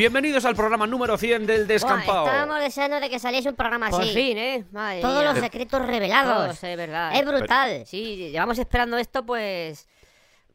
[0.00, 2.22] Bienvenidos al programa número 100 del Descampado.
[2.22, 3.96] Buah, estábamos deseando de que saliese un programa así.
[3.96, 4.64] Por fin, ¿eh?
[4.72, 5.30] Madre Todos mía.
[5.32, 6.34] los secretos revelados.
[6.46, 7.14] Todos, es verdad.
[7.14, 7.82] Es brutal.
[7.84, 9.86] Sí, llevamos esperando esto, pues.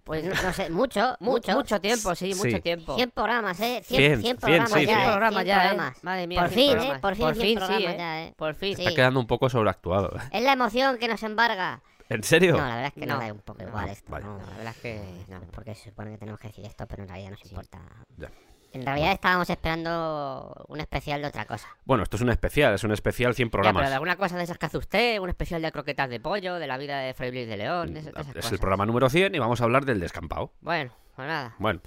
[0.04, 1.52] Pues no, no sé, mucho, mu- mucho.
[1.52, 2.44] mucho tiempo, sí, Sí.
[2.44, 2.96] mucho tiempo.
[2.96, 3.84] 100 programas, ¿eh?
[3.86, 5.04] 100, 100, 100 programas sí, ya, cien ¿eh?
[5.12, 5.68] programas 100 ya, ¿eh?
[5.70, 6.04] programas.
[6.04, 7.00] Madre mía, Por 100 fin, ¿eh?
[7.00, 7.96] Por fin, Por 100 fin, programas sí, ¿eh?
[8.00, 8.34] ya, ¿eh?
[8.36, 8.76] Por fin.
[8.76, 8.82] Sí.
[8.82, 10.10] Está quedando un poco sobreactuado.
[10.32, 11.84] Es la emoción que nos embarga.
[12.10, 12.54] ¿En serio?
[12.54, 13.14] No, la verdad es que No.
[13.14, 14.12] nos da un poco igual esto.
[14.12, 14.26] vale.
[14.26, 14.40] ¿no?
[14.40, 15.02] No, la verdad es que.
[15.28, 17.80] No, porque se supone que tenemos que decir esto, pero en realidad nos importa.
[18.18, 18.32] Ya.
[18.76, 21.68] En realidad estábamos esperando un especial de otra cosa.
[21.86, 23.80] Bueno, esto es un especial, es un especial 100 Ya, programas.
[23.82, 26.56] pero de alguna cosa de esas que hace usted, un especial de croquetas de pollo,
[26.56, 28.52] de la vida de Fray Luis de León, de esas, de esas es cosas.
[28.54, 30.52] el programa número 100 y vamos a hablar del descampado.
[30.62, 31.56] Bueno, pues nada.
[31.60, 31.80] Bueno,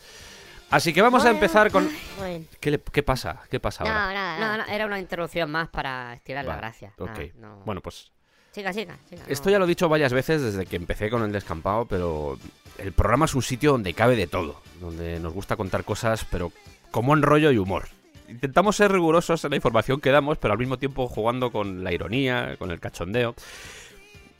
[0.70, 1.88] así que vamos a empezar con...
[2.18, 3.42] Bueno, ¿Qué, le- qué pasa?
[3.50, 4.14] ¿Qué pasa no, ahora?
[4.14, 4.56] nada, nada.
[4.66, 6.92] no, era una introducción más para estirar la gracia.
[6.98, 7.62] Ok, Nada, no.
[7.64, 8.10] bueno, pues
[8.52, 9.22] Siga, siga, siga.
[9.28, 9.52] esto no.
[9.52, 12.38] ya lo he dicho varias veces desde que empecé con el descampado, pero
[12.78, 16.50] el programa es un sitio donde cabe de todo, donde nos gusta contar cosas, pero
[16.90, 17.88] como en rollo y humor.
[18.28, 21.92] Intentamos ser rigurosos en la información que damos, pero al mismo tiempo jugando con la
[21.92, 23.34] ironía, con el cachondeo.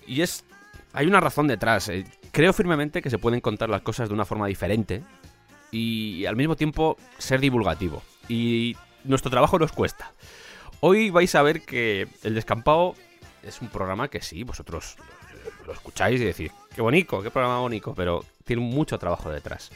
[0.07, 0.45] Y es...
[0.93, 1.89] Hay una razón detrás.
[1.89, 2.05] eh.
[2.33, 5.03] Creo firmemente que se pueden contar las cosas de una forma diferente
[5.71, 8.03] y al mismo tiempo ser divulgativo.
[8.29, 10.13] Y nuestro trabajo nos cuesta.
[10.81, 12.95] Hoy vais a ver que el descampado
[13.43, 14.97] es un programa que sí, vosotros
[15.67, 19.71] lo escucháis y decís, qué bonito, qué programa bonito, pero tiene mucho trabajo detrás.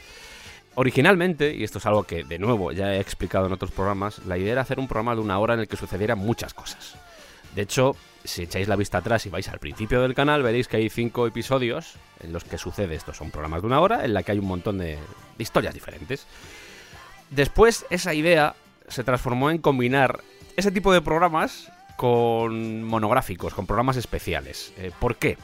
[0.75, 4.37] Originalmente, y esto es algo que de nuevo ya he explicado en otros programas, la
[4.37, 6.95] idea era hacer un programa de una hora en el que sucedieran muchas cosas.
[7.55, 10.77] De hecho, si echáis la vista atrás y vais al principio del canal, veréis que
[10.77, 13.13] hay cinco episodios en los que sucede esto.
[13.13, 14.97] Son programas de una hora en la que hay un montón de,
[15.37, 16.25] historias diferentes.
[17.29, 18.55] Después, esa idea
[18.87, 20.21] se transformó en combinar
[20.55, 24.73] ese tipo de programas con monográficos, con programas especiales.
[24.77, 25.37] Eh, ¿Por qué?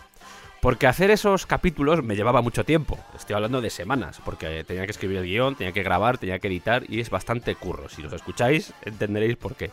[0.62, 3.00] Porque hacer esos capítulos me llevaba mucho tiempo.
[3.16, 6.50] Estoy hablando de semanas, porque tenía que escribir el guion, tenía que grabar, tenía que
[6.50, 7.88] editar y es bastante curro.
[7.88, 9.72] Si los escucháis, entenderéis por qué.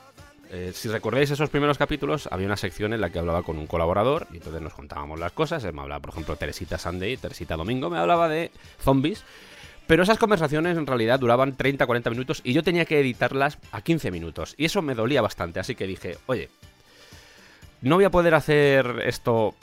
[0.51, 3.67] Eh, si recordáis esos primeros capítulos, había una sección en la que hablaba con un
[3.67, 5.65] colaborador y entonces nos contábamos las cosas.
[5.65, 9.25] Él me hablaba, por ejemplo, Teresita Sunday, Teresita Domingo, me hablaba de zombies.
[9.89, 14.13] Pero esas conversaciones en realidad duraban 30-40 minutos y yo tenía que editarlas a 15
[14.13, 14.55] minutos.
[14.57, 16.49] Y eso me dolía bastante, así que dije, oye,
[17.83, 19.55] no voy a poder hacer esto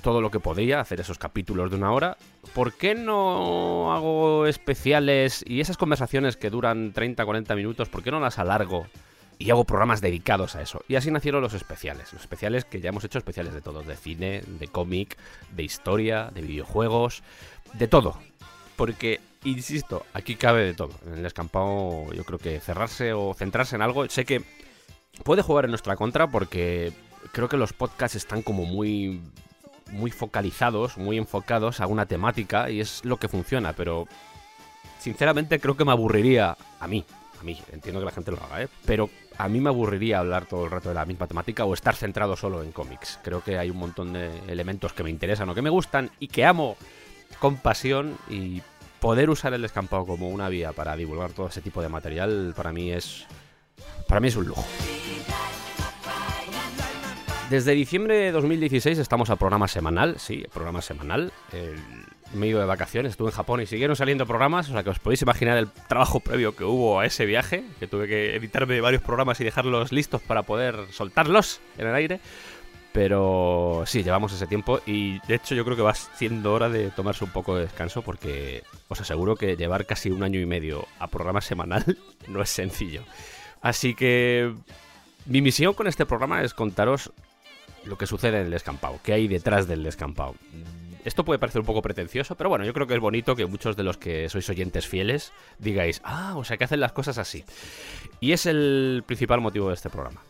[0.00, 2.16] todo lo que podría, hacer esos capítulos de una hora.
[2.54, 8.20] ¿Por qué no hago especiales y esas conversaciones que duran 30-40 minutos, por qué no
[8.20, 8.86] las alargo?
[9.38, 10.84] Y hago programas dedicados a eso.
[10.86, 12.12] Y así nacieron los especiales.
[12.12, 13.86] Los especiales que ya hemos hecho especiales de todos.
[13.86, 15.16] De cine, de cómic,
[15.50, 17.24] de historia, de videojuegos.
[17.72, 18.18] De todo.
[18.76, 20.92] Porque, insisto, aquí cabe de todo.
[21.06, 24.08] En el descampado yo creo que cerrarse o centrarse en algo.
[24.08, 24.42] Sé que
[25.24, 26.92] puede jugar en nuestra contra porque
[27.32, 29.20] creo que los podcasts están como muy
[29.92, 34.08] muy focalizados, muy enfocados a una temática y es lo que funciona, pero
[34.98, 37.04] sinceramente creo que me aburriría a mí,
[37.40, 38.68] a mí, entiendo que la gente lo haga, ¿eh?
[38.84, 41.94] pero a mí me aburriría hablar todo el rato de la misma temática o estar
[41.94, 43.18] centrado solo en cómics.
[43.22, 46.28] Creo que hay un montón de elementos que me interesan o que me gustan y
[46.28, 46.76] que amo
[47.38, 48.62] con pasión y
[49.00, 52.72] poder usar el descampado como una vía para divulgar todo ese tipo de material para
[52.72, 53.26] mí es
[54.06, 54.64] para mí es un lujo.
[57.52, 61.30] Desde diciembre de 2016 estamos a programa semanal, sí, programa semanal.
[61.52, 61.76] El-
[62.32, 64.88] me he ido de vacaciones, estuve en Japón y siguieron saliendo programas, o sea que
[64.88, 68.80] os podéis imaginar el trabajo previo que hubo a ese viaje, que tuve que editarme
[68.80, 72.20] varios programas y dejarlos listos para poder soltarlos en el aire.
[72.92, 76.88] Pero sí, llevamos ese tiempo y de hecho yo creo que va siendo hora de
[76.90, 80.86] tomarse un poco de descanso porque os aseguro que llevar casi un año y medio
[80.98, 83.02] a programa semanal no es sencillo.
[83.60, 84.54] Así que
[85.26, 87.12] mi misión con este programa es contaros
[87.84, 90.34] lo que sucede en el descampado, qué hay detrás del descampado.
[91.04, 93.76] Esto puede parecer un poco pretencioso, pero bueno, yo creo que es bonito que muchos
[93.76, 97.44] de los que sois oyentes fieles digáis, ah, o sea que hacen las cosas así.
[98.20, 100.22] Y es el principal motivo de este programa.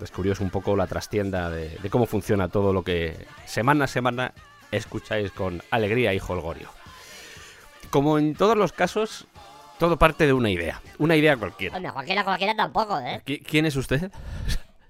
[0.00, 4.34] Descubriros un poco la trastienda de, de cómo funciona todo lo que semana a semana
[4.70, 6.68] escucháis con alegría y holgorio.
[7.90, 9.26] Como en todos los casos,
[9.78, 10.82] todo parte de una idea.
[10.98, 11.76] Una idea cualquiera.
[11.76, 13.22] Hombre, cualquiera, cualquiera tampoco, ¿eh?
[13.24, 14.12] ¿Qui- ¿Quién es usted?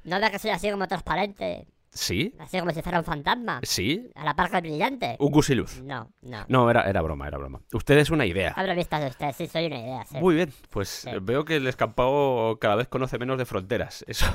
[0.03, 1.67] No veas que soy así como transparente.
[1.99, 2.33] ¿Sí?
[2.39, 3.59] Así como si fuera un fantasma.
[3.65, 4.09] ¿Sí?
[4.15, 5.17] A la parca brillante.
[5.19, 5.83] Un gusilus.
[5.83, 6.45] No, no.
[6.49, 7.61] No, era, era broma, era broma.
[7.73, 8.53] Usted es una idea.
[8.57, 10.17] Abro vistas de usted, sí, soy una idea, sí.
[10.19, 11.11] Muy bien, pues Sí.
[11.23, 14.05] veo que el escampado cada vez conoce menos de fronteras.
[14.07, 14.27] Eso.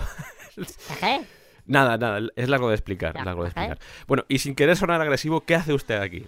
[1.00, 1.22] ¿Qué?
[1.66, 3.80] nada, nada, es largo de explicar, Ya, largo de explicar.
[4.08, 6.28] Bueno, y sin querer sonar agresivo, ¿qué hace usted aquí?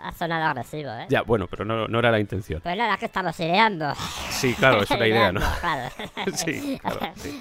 [0.00, 1.06] Ha sonado agresivo, ¿eh?
[1.08, 2.60] Ya, bueno, pero no, no era la intención.
[2.60, 3.92] Pues nada, que estamos ideando.
[4.30, 5.40] Sí, claro, es una idea, ¿no?
[5.60, 5.90] Claro.
[6.34, 7.40] Sí, claro, sí.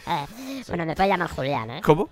[0.67, 1.81] Bueno, me puede llamar Julián, ¿eh?
[1.83, 2.09] ¿Cómo?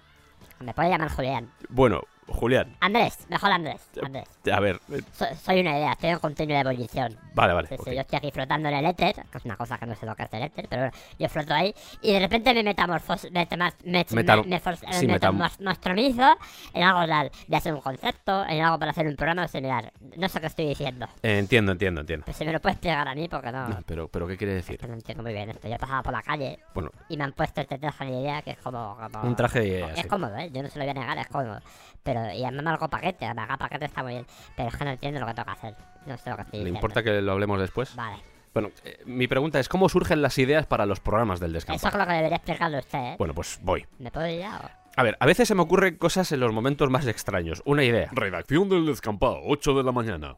[0.60, 1.50] Me puede llamar Julián.
[1.70, 3.82] Bueno, Julián, Andrés, mejor Andrés.
[4.02, 4.26] Andrés.
[4.52, 7.18] a ver, eh, So- soy una idea, estoy en continua ebullición.
[7.34, 7.68] vale, vale.
[7.68, 7.96] Sí, sí, ok.
[7.96, 10.16] yo estoy aquí flotando en el éter, que es una cosa que no sé lo
[10.16, 13.32] que es el éter, pero bueno, yo floto ahí y de repente me metamorfos, me,
[13.32, 14.16] me, Metal- me, sí,
[15.08, 16.38] me metam- metamorfomizo
[16.74, 19.92] en algo real, de hacer un concepto, en algo para hacer un programa similar.
[20.18, 22.26] No sé qué estoy diciendo, Eh, entiendo, entiendo, entiendo.
[22.26, 24.58] pero si me lo puedes explicar a mí porque no, No, pero, pero ¿qué quiere
[24.58, 24.80] es decir?
[24.80, 25.68] que no entiendo muy bien esto.
[25.68, 28.52] Yo pasaba por la calle Bueno, y me han puesto este traje de idea que
[28.52, 28.98] es como...
[29.12, 30.08] como- un traje de idea, Es sí.
[30.08, 30.50] cómodo, ¿eh?
[30.52, 31.60] Yo no se lo voy a negar, es cómodo.
[32.04, 34.26] Pero, y además me hago paquete, me haga paquete está muy bien.
[34.56, 35.76] Pero es que no entiendo lo que tengo que hacer.
[36.06, 37.96] No sé lo que estoy ¿Le importa que lo hablemos después?
[37.96, 38.18] Vale.
[38.54, 41.84] Bueno, eh, mi pregunta es, ¿cómo surgen las ideas para los programas del Eso es
[41.84, 43.16] lo que debería explicarle usted, ¿eh?
[43.20, 43.86] Bueno, pues voy.
[44.00, 44.80] ¿Me puedo ir ya o...?
[45.00, 47.62] A ver, a veces se me ocurren cosas en los momentos más extraños.
[47.66, 48.10] Una idea.
[48.12, 50.36] Redacción del descampado, 8 de la mañana.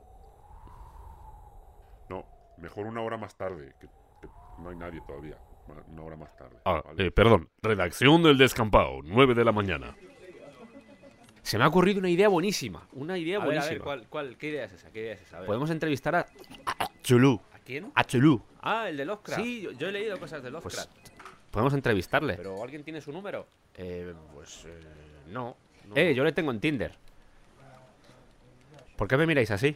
[2.10, 2.26] No,
[2.58, 4.28] mejor una hora más tarde, que, que
[4.60, 5.38] no hay nadie todavía.
[5.68, 6.58] Una- Una hora más tarde.
[6.66, 7.08] Ah, ¿vale?
[7.08, 9.96] eh, perdón, redacción del descampado, 9 de la mañana.
[11.44, 12.88] Se me ha ocurrido una idea buenísima.
[12.94, 13.72] Una idea A ver, a buenísima.
[13.74, 14.92] ver, ¿cuál, cuál, ¿qué idea es esa?
[14.92, 15.38] ¿Qué idea es esa?
[15.38, 15.48] A ver.
[15.48, 16.26] Podemos entrevistar a
[17.04, 17.40] Chulú.
[17.54, 17.92] ¿A quién?
[17.96, 18.42] a Chulú.
[18.62, 19.42] Ah, el de Lovecraft.
[19.42, 20.90] Sí, yo, yo he leído cosas de Pues Lovecraft.
[21.50, 22.36] podemos entrevistarle.
[22.36, 23.48] Pero ¿alguien tiene su número?
[23.76, 24.80] Eh, pues eh,
[25.30, 25.56] no.
[25.88, 25.96] No.
[25.96, 26.94] Eh, yo le tengo en Tinder.
[28.96, 29.76] ¿Por qué me miráis así?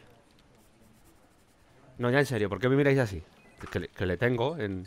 [1.98, 3.22] No, ya en serio, ¿por qué me miráis así?
[3.72, 4.86] Que, que le tengo en...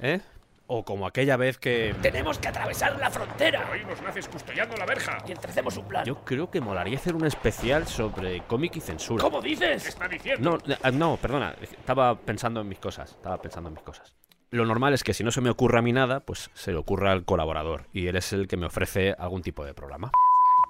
[0.00, 0.20] ¿Eh?
[0.66, 1.94] O como aquella vez que...
[2.00, 5.18] Tenemos que atravesar la frontera Hay unos nazis custodiando la verja.
[5.26, 6.04] y entrecemos un plan.
[6.04, 9.22] Yo creo que molaría hacer un especial sobre cómic y censura.
[9.22, 9.86] ¿Cómo ¿Qué dices?
[9.86, 10.58] está diciendo?
[10.64, 14.14] No, eh, no, perdona, estaba pensando en mis cosas, estaba pensando en mis cosas.
[14.50, 16.76] Lo normal es que si no se me ocurre a mí nada, pues se le
[16.78, 20.10] ocurra al colaborador y él es el que me ofrece algún tipo de programa.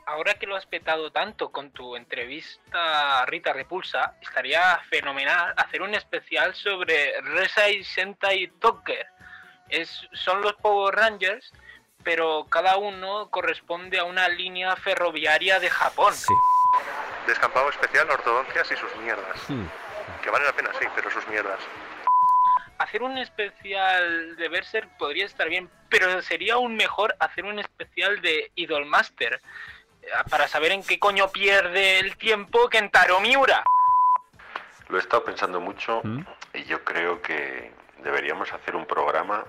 [0.06, 5.80] Ahora que lo has petado tanto con tu entrevista a Rita Repulsa, estaría fenomenal hacer
[5.82, 9.06] un especial sobre Resai Sentai Toker.
[9.72, 11.50] Es, son los Power Rangers,
[12.04, 16.14] pero cada uno corresponde a una línea ferroviaria de Japón.
[16.14, 16.32] Sí.
[17.26, 19.36] Descampado especial, ortodoncias y sus mierdas.
[19.48, 19.64] Hmm.
[20.22, 21.58] Que vale la pena, sí, pero sus mierdas.
[22.78, 28.20] Hacer un especial de Berserk podría estar bien, pero sería aún mejor hacer un especial
[28.20, 29.40] de Idolmaster.
[30.02, 33.62] eh, Para saber en qué coño pierde el tiempo Kentaro Miura.
[34.88, 36.24] Lo he estado pensando mucho ¿Mm?
[36.54, 37.72] y yo creo que
[38.02, 39.44] deberíamos hacer un programa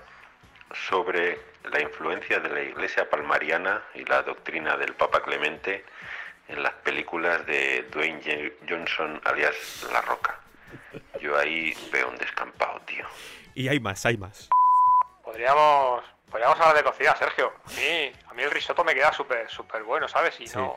[0.74, 1.38] sobre
[1.70, 5.84] la influencia de la Iglesia palmariana y la doctrina del Papa Clemente
[6.48, 10.38] en las películas de Dwayne Johnson alias La Roca.
[11.20, 13.06] Yo ahí veo un descampado, tío.
[13.54, 14.48] Y hay más, hay más.
[15.22, 17.52] Podríamos, podríamos hablar de cocina, Sergio.
[17.64, 20.38] A mí, a mí el risotto me queda súper súper bueno, ¿sabes?
[20.40, 20.56] Y Sí.
[20.58, 20.76] no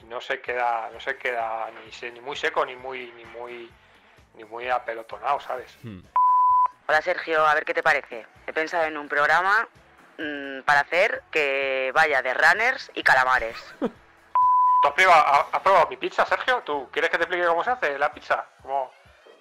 [0.00, 3.24] y no se queda no se queda ni, se- ni muy seco ni muy ni
[3.26, 3.70] muy
[4.36, 5.76] ni muy apelotonado, ¿sabes?
[5.82, 6.00] Hmm.
[6.86, 8.26] Hola Sergio, a ver qué te parece.
[8.46, 9.66] He pensado en un programa
[10.18, 13.56] mm, para hacer que vaya de runners y calamares.
[13.80, 16.62] ¿Tú has probado, ha- has probado mi pizza, Sergio?
[16.64, 18.44] ¿Tú quieres que te explique cómo se hace la pizza?
[18.62, 18.92] ¿Cómo?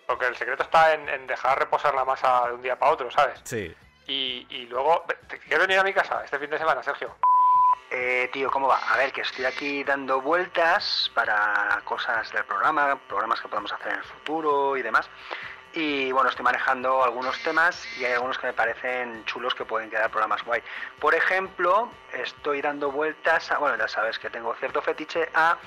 [0.07, 3.11] Porque el secreto está en, en dejar reposar la masa de un día para otro,
[3.11, 3.39] ¿sabes?
[3.43, 3.75] Sí.
[4.07, 7.15] Y, y luego, ¿te quieres venir a mi casa este fin de semana, Sergio?
[7.89, 8.77] Eh, tío, ¿cómo va?
[8.91, 13.93] A ver, que estoy aquí dando vueltas para cosas del programa, programas que podemos hacer
[13.93, 15.09] en el futuro y demás.
[15.75, 19.89] Y bueno, estoy manejando algunos temas y hay algunos que me parecen chulos que pueden
[19.89, 20.61] quedar programas guay.
[20.99, 25.57] Por ejemplo, estoy dando vueltas a, bueno, ya sabes que tengo cierto fetiche a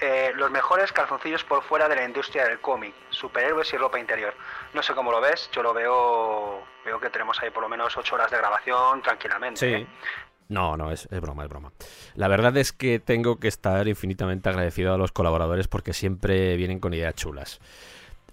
[0.00, 4.32] eh, los mejores calzoncillos por fuera de la industria del cómic, superhéroes y ropa interior.
[4.72, 7.94] No sé cómo lo ves, yo lo veo, veo que tenemos ahí por lo menos
[7.94, 9.60] 8 horas de grabación tranquilamente.
[9.60, 9.66] Sí.
[9.66, 9.86] ¿eh?
[10.48, 11.70] No, no, es, es broma, es broma.
[12.14, 16.80] La verdad es que tengo que estar infinitamente agradecido a los colaboradores porque siempre vienen
[16.80, 17.60] con ideas chulas.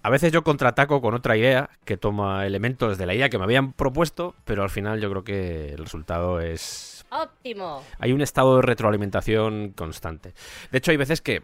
[0.02, 3.44] A veces yo contraataco con otra idea que toma elementos de la idea que me
[3.44, 7.04] habían propuesto, pero al final yo creo que el resultado es...
[7.10, 7.82] ¡Óptimo!
[7.98, 10.34] Hay un estado de retroalimentación constante.
[10.70, 11.42] De hecho, hay veces que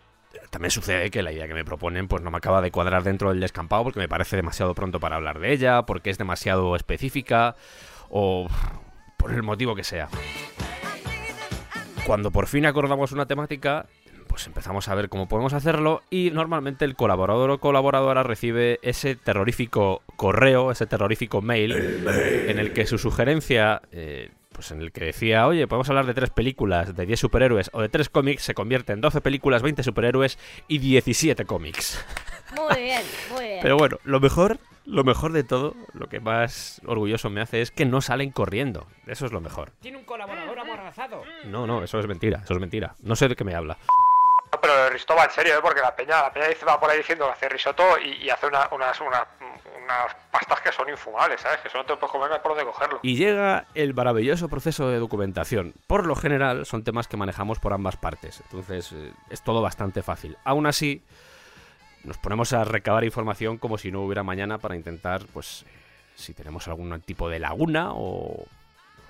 [0.50, 3.30] también sucede que la idea que me proponen pues no me acaba de cuadrar dentro
[3.30, 7.56] del descampado porque me parece demasiado pronto para hablar de ella, porque es demasiado específica
[8.08, 8.46] o
[9.16, 10.08] por el motivo que sea.
[12.06, 13.86] Cuando por fin acordamos una temática,
[14.34, 19.14] pues empezamos a ver cómo podemos hacerlo y normalmente el colaborador o colaboradora recibe ese
[19.14, 21.70] terrorífico correo, ese terrorífico mail,
[22.48, 26.14] en el que su sugerencia eh, pues en el que decía, oye, podemos hablar de
[26.14, 29.84] tres películas, de 10 superhéroes o de tres cómics, se convierte en 12 películas, 20
[29.84, 30.36] superhéroes
[30.66, 32.04] y 17 cómics.
[32.56, 33.58] Muy bien, muy bien.
[33.62, 37.70] Pero bueno, lo mejor, lo mejor de todo, lo que más orgulloso me hace es
[37.70, 38.88] que no salen corriendo.
[39.06, 39.70] Eso es lo mejor.
[39.80, 41.22] Tiene un colaborador amordazado.
[41.46, 42.96] No, no, eso es mentira, eso es mentira.
[43.02, 43.78] No sé de qué me habla.
[44.64, 45.60] Pero va en serio, ¿eh?
[45.60, 48.30] porque la peña, la peña dice, va por ahí diciendo que hace risotto y, y
[48.30, 49.26] hace una- unas, unas,
[50.30, 51.60] pastas que son infumables, ¿sabes?
[51.60, 52.98] Que eso no te puedes comer por dónde cogerlo.
[53.02, 55.74] Y llega el maravilloso proceso de documentación.
[55.86, 60.02] Por lo general son temas que manejamos por ambas partes, entonces eh, es todo bastante
[60.02, 60.38] fácil.
[60.44, 61.02] Aún así,
[62.04, 65.72] nos ponemos a recabar información como si no hubiera mañana para intentar, pues, eh,
[66.16, 68.46] si tenemos algún tipo de laguna o,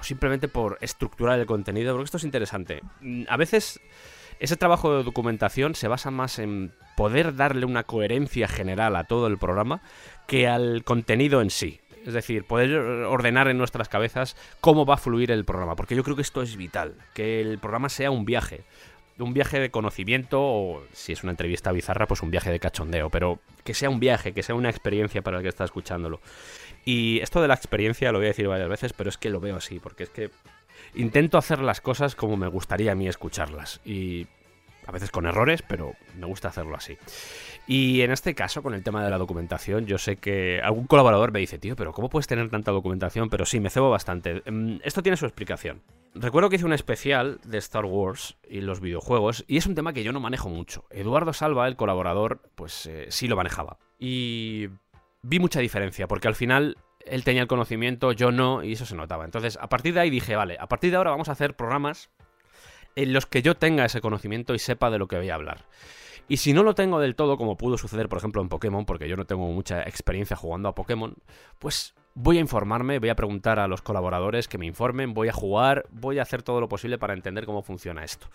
[0.00, 2.80] o simplemente por estructurar el contenido, porque esto es interesante.
[3.00, 3.80] Mm, A veces
[4.40, 9.26] ese trabajo de documentación se basa más en poder darle una coherencia general a todo
[9.26, 9.80] el programa
[10.26, 11.80] que al contenido en sí.
[12.06, 16.04] Es decir, poder ordenar en nuestras cabezas cómo va a fluir el programa, porque yo
[16.04, 18.64] creo que esto es vital, que el programa sea un viaje,
[19.18, 23.08] un viaje de conocimiento o si es una entrevista bizarra, pues un viaje de cachondeo,
[23.08, 26.20] pero que sea un viaje, que sea una experiencia para el que está escuchándolo.
[26.84, 29.40] Y esto de la experiencia lo voy a decir varias veces, pero es que lo
[29.40, 30.30] veo así, porque es que
[30.94, 33.80] intento hacer las cosas como me gustaría a mí escucharlas.
[33.84, 34.26] Y
[34.86, 36.96] a veces con errores, pero me gusta hacerlo así.
[37.66, 41.32] Y en este caso, con el tema de la documentación, yo sé que algún colaborador
[41.32, 43.30] me dice, tío, pero ¿cómo puedes tener tanta documentación?
[43.30, 44.42] Pero sí, me cebo bastante.
[44.50, 45.82] Mm, Esto tiene su explicación.
[46.14, 49.92] Recuerdo que hice un especial de Star Wars y los videojuegos, y es un tema
[49.92, 50.84] que yo no manejo mucho.
[50.90, 53.78] Eduardo Salva, el colaborador, pues eh, sí lo manejaba.
[53.98, 54.68] Y
[55.22, 58.96] vi mucha diferencia, porque al final él tenía el conocimiento, yo no, y eso se
[58.96, 59.24] notaba.
[59.24, 62.10] Entonces, a partir de ahí dije, vale, a partir de ahora vamos a hacer programas
[62.96, 65.66] en los que yo tenga ese conocimiento y sepa de lo que voy a hablar.
[66.26, 69.08] Y si no lo tengo del todo, como pudo suceder, por ejemplo, en Pokémon, porque
[69.08, 71.14] yo no tengo mucha experiencia jugando a Pokémon,
[71.58, 75.32] pues voy a informarme, voy a preguntar a los colaboradores que me informen, voy a
[75.32, 78.28] jugar, voy a hacer todo lo posible para entender cómo funciona esto.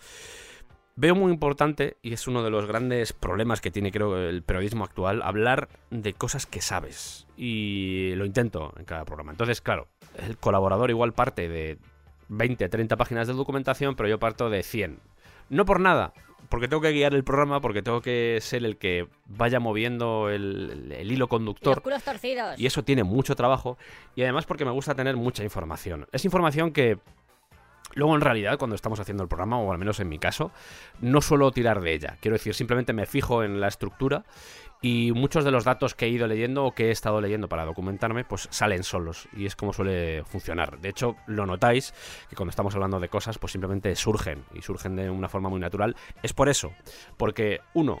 [1.00, 4.84] Veo muy importante, y es uno de los grandes problemas que tiene creo el periodismo
[4.84, 7.26] actual, hablar de cosas que sabes.
[7.38, 9.30] Y lo intento en cada programa.
[9.32, 9.88] Entonces, claro,
[10.18, 11.78] el colaborador igual parte de
[12.28, 14.98] 20, 30 páginas de documentación, pero yo parto de 100.
[15.48, 16.12] No por nada,
[16.50, 20.70] porque tengo que guiar el programa, porque tengo que ser el que vaya moviendo el,
[20.70, 21.80] el- el hilo Los conductor.
[21.80, 22.60] culos torcidos.
[22.60, 23.78] Y eso tiene mucho trabajo.
[24.16, 26.06] Y además porque me gusta tener mucha información.
[26.12, 26.98] Es información que
[27.94, 30.52] luego en realidad cuando estamos haciendo el programa, o al menos en mi caso,
[31.00, 32.16] no suelo tirar de ella.
[32.20, 34.24] Quiero decir, simplemente me fijo en la estructura
[34.82, 37.66] y muchos de los datos que he ido leyendo o que he estado leyendo para
[37.66, 39.28] documentarme, pues salen solos.
[39.36, 40.78] Y es como suele funcionar.
[40.78, 41.92] De hecho, lo notáis
[42.30, 44.42] que cuando estamos hablando de cosas, pues simplemente surgen.
[44.54, 45.96] Y surgen de una forma muy natural.
[46.22, 46.72] Es por eso.
[47.18, 48.00] Porque, uno,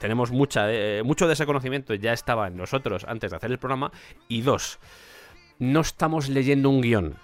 [0.00, 3.58] tenemos mucha, eh, mucho de ese conocimiento ya estaba en nosotros antes de hacer el
[3.58, 3.92] programa.
[4.26, 4.80] Y dos,
[5.60, 7.14] no estamos leyendo un guion,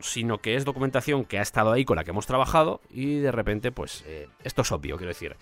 [0.00, 3.32] sino que es documentación que ha estado ahí con la que hemos trabajado y de
[3.32, 5.36] repente, pues, eh, esto es obvio, quiero decir.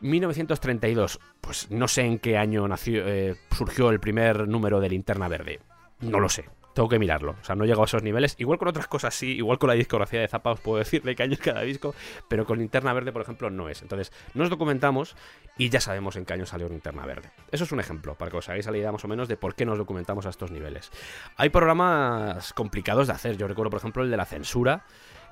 [0.00, 5.28] 1932, pues no sé en qué año nació, eh, surgió el primer número de Linterna
[5.28, 5.60] Verde.
[6.00, 6.44] No lo sé.
[6.76, 7.36] Tengo que mirarlo.
[7.40, 8.34] O sea, no he llegado a esos niveles.
[8.36, 9.32] Igual con otras cosas sí.
[9.32, 11.94] Igual con la discografía de Zappa os puedo decir de qué año es cada disco.
[12.28, 13.80] Pero con Linterna Verde, por ejemplo, no es.
[13.80, 15.16] Entonces, nos documentamos
[15.56, 17.30] y ya sabemos en qué año salió Linterna Verde.
[17.50, 19.54] Eso es un ejemplo, para que os hagáis la idea más o menos de por
[19.54, 20.90] qué nos documentamos a estos niveles.
[21.38, 23.38] Hay programas complicados de hacer.
[23.38, 24.84] Yo recuerdo, por ejemplo, el de la censura.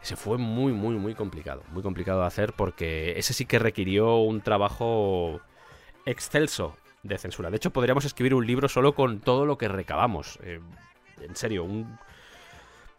[0.02, 1.62] Ese fue muy, muy, muy complicado.
[1.72, 5.42] Muy complicado de hacer porque ese sí que requirió un trabajo
[6.06, 7.50] excelso de censura.
[7.50, 10.38] De hecho, podríamos escribir un libro solo con todo lo que recabamos.
[10.42, 10.60] Eh,
[11.24, 11.66] en serio,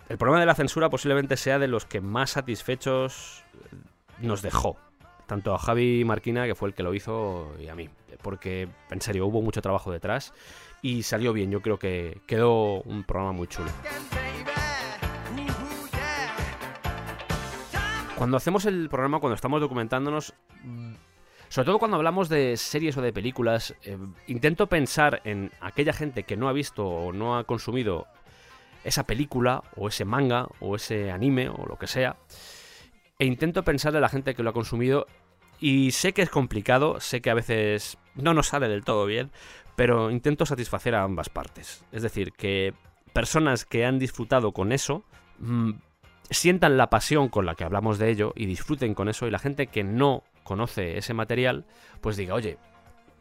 [0.08, 3.44] el problema de la censura posiblemente sea de los que más satisfechos
[4.20, 4.78] nos dejó.
[5.26, 7.90] Tanto a Javi Marquina, que fue el que lo hizo, y a mí.
[8.22, 10.34] Porque, en serio, hubo mucho trabajo detrás
[10.82, 11.50] y salió bien.
[11.50, 13.70] Yo creo que quedó un programa muy chulo.
[18.16, 20.94] Cuando hacemos el programa, cuando estamos documentándonos, mm,
[21.50, 26.24] sobre todo cuando hablamos de series o de películas, eh, intento pensar en aquella gente
[26.24, 28.08] que no ha visto o no ha consumido
[28.86, 32.18] esa película o ese manga o ese anime o lo que sea.
[33.20, 35.08] E intento pensar en la gente que lo ha consumido
[35.60, 39.32] y sé que es complicado, sé que a veces no nos sale del todo bien,
[39.76, 41.84] pero intento satisfacer a ambas partes.
[41.92, 42.74] Es decir, que
[43.14, 45.04] personas que han disfrutado con eso
[45.40, 45.72] mm,
[46.30, 49.40] sientan la pasión con la que hablamos de ello y disfruten con eso y la
[49.40, 51.66] gente que no conoce ese material
[52.02, 52.58] pues diga, oye,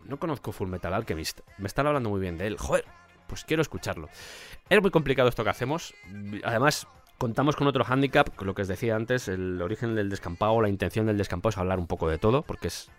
[0.05, 2.85] no conozco Full Metal Alchemist, me están hablando muy bien de él, joder,
[3.27, 4.09] pues quiero escucharlo.
[4.69, 5.95] Es muy complicado esto que hacemos,
[6.45, 6.87] además
[7.19, 10.69] contamos con otro hándicap, con lo que os decía antes, el origen del descampado, la
[10.69, 12.91] intención del descampado es hablar un poco de todo, porque es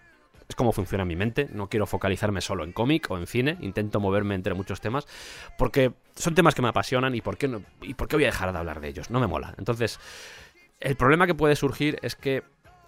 [0.47, 1.49] es como funciona mi mente.
[1.51, 3.57] No quiero focalizarme solo en cómic o en cine.
[3.61, 5.07] Intento moverme entre muchos temas.
[5.57, 8.27] Porque son temas que me apasionan y por qué, no, y por qué voy a
[8.27, 9.09] dejar de hablar de ellos.
[9.09, 9.55] No me mola.
[9.57, 9.99] Entonces,
[10.79, 12.43] el problema que puede surgir es que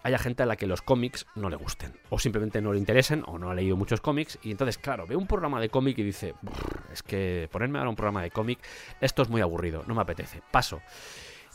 [0.08, 1.94] haya gente a la que los cómics no le gusten.
[2.10, 4.40] O simplemente no le interesen o no ha leído muchos cómics.
[4.42, 7.90] Y entonces, claro, ve un programa de cómic y dice, "Brr, es que ponerme ahora
[7.90, 8.60] un programa de cómic,
[9.02, 10.42] esto es muy aburrido, no me apetece.
[10.52, 10.82] Paso.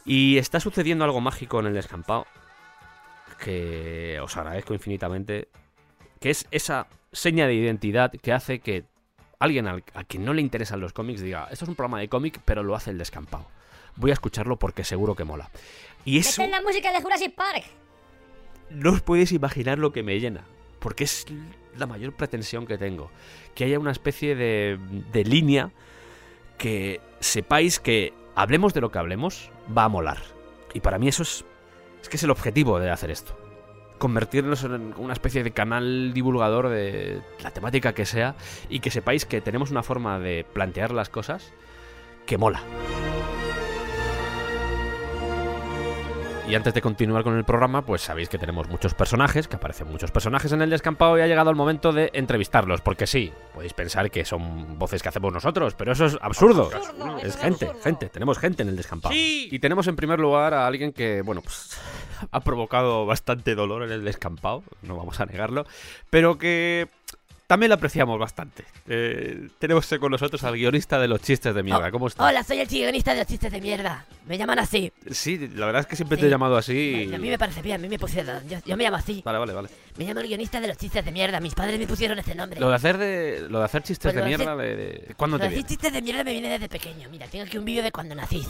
[0.04, 2.26] Y está sucediendo algo mágico en el descampado
[3.42, 5.48] que os agradezco infinitamente,
[6.20, 8.84] que es esa seña de identidad que hace que
[9.38, 12.08] alguien al- a quien no le interesan los cómics diga, esto es un programa de
[12.08, 13.46] cómic, pero lo hace el descampado.
[13.96, 15.50] Voy a escucharlo porque seguro que mola.
[16.04, 17.64] Y eso ¡Meten la música de Jurassic Park!
[18.74, 20.42] No os podéis imaginar lo que me llena,
[20.78, 21.26] porque es
[21.76, 23.10] la mayor pretensión que tengo,
[23.54, 24.78] que haya una especie de,
[25.12, 25.70] de línea
[26.58, 30.18] que sepáis que hablemos de lo que hablemos, va a molar.
[30.74, 31.44] Y para mí eso es,
[32.02, 33.36] es que es el objetivo de hacer esto.
[33.98, 38.34] Convertirnos en una especie de canal divulgador de la temática que sea
[38.68, 41.52] y que sepáis que tenemos una forma de plantear las cosas
[42.26, 42.62] que mola.
[46.48, 49.88] Y antes de continuar con el programa, pues sabéis que tenemos muchos personajes, que aparecen
[49.88, 53.72] muchos personajes en el descampado y ha llegado el momento de entrevistarlos, porque sí, podéis
[53.72, 56.70] pensar que son voces que hacemos nosotros, pero eso es absurdo.
[57.22, 59.14] Es gente, gente, tenemos gente en el descampado.
[59.14, 61.78] Y tenemos en primer lugar a alguien que, bueno, pues
[62.30, 65.64] ha provocado bastante dolor en el descampado, no vamos a negarlo,
[66.10, 66.88] pero que
[67.52, 68.64] también lo apreciamos bastante.
[68.88, 71.90] Eh, tenemos con nosotros al guionista de los chistes de mierda.
[71.90, 72.26] ¿Cómo estás?
[72.26, 74.06] Hola, soy el guionista de los chistes de mierda.
[74.26, 74.90] Me llaman así.
[75.10, 76.22] Sí, la verdad es que siempre Sí.
[76.22, 77.08] te he llamado así.
[77.10, 78.48] Y a mí me parece bien, a mí me pusieron.
[78.48, 79.20] Yo, yo me llamo así.
[79.22, 79.68] Vale, vale, vale.
[79.98, 81.40] Me llamo el guionista de los chistes de mierda.
[81.40, 82.58] Mis padres me pusieron ese nombre.
[82.58, 85.36] Lo de hacer de, lo de hacer chistes Pues de mierda, hacer- de, de- ¿cuándo
[85.36, 85.68] Lo te de viene?
[85.68, 87.10] chistes de mierda me viene desde pequeño.
[87.10, 88.42] Mira, tengo aquí un vídeo de cuando nací.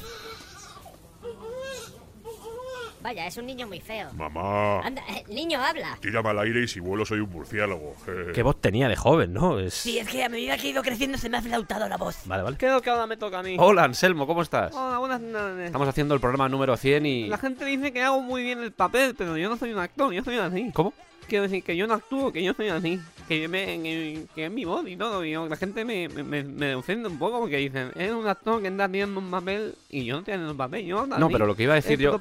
[3.02, 4.12] Vaya, es un niño muy feo.
[4.14, 5.99] Mamá, Anda, eh, niño, habla.
[6.00, 7.97] tírame al aire y si vuelo soy un murciélago.
[8.06, 9.59] Eh, ¿Qué voz tenía de joven, no?
[9.59, 9.75] Es...
[9.75, 12.21] Sí, es que a medida que he ido creciendo se me ha flautado la voz.
[12.26, 12.56] Vale, vale.
[12.56, 13.56] Creo que ahora me toca a mí.
[13.59, 14.73] Hola, Anselmo, ¿cómo estás?
[14.75, 15.66] Hola, buenas noches.
[15.66, 17.26] Estamos haciendo el programa número 100 y...
[17.26, 20.12] La gente dice que hago muy bien el papel, pero yo no soy un actor,
[20.12, 20.71] yo soy así.
[20.73, 20.92] ¿Cómo?
[21.28, 23.00] Quiero decir que yo no actúo, que yo soy así.
[23.28, 25.24] Que, me, que, que es mi voz y todo.
[25.24, 28.68] Y la gente me, me, me- ofende un poco porque dicen, es un actor que
[28.68, 30.84] está haciendo un papel y yo no haciendo un papel.
[30.84, 32.20] Yo No, pero lo que iba a decir el yo...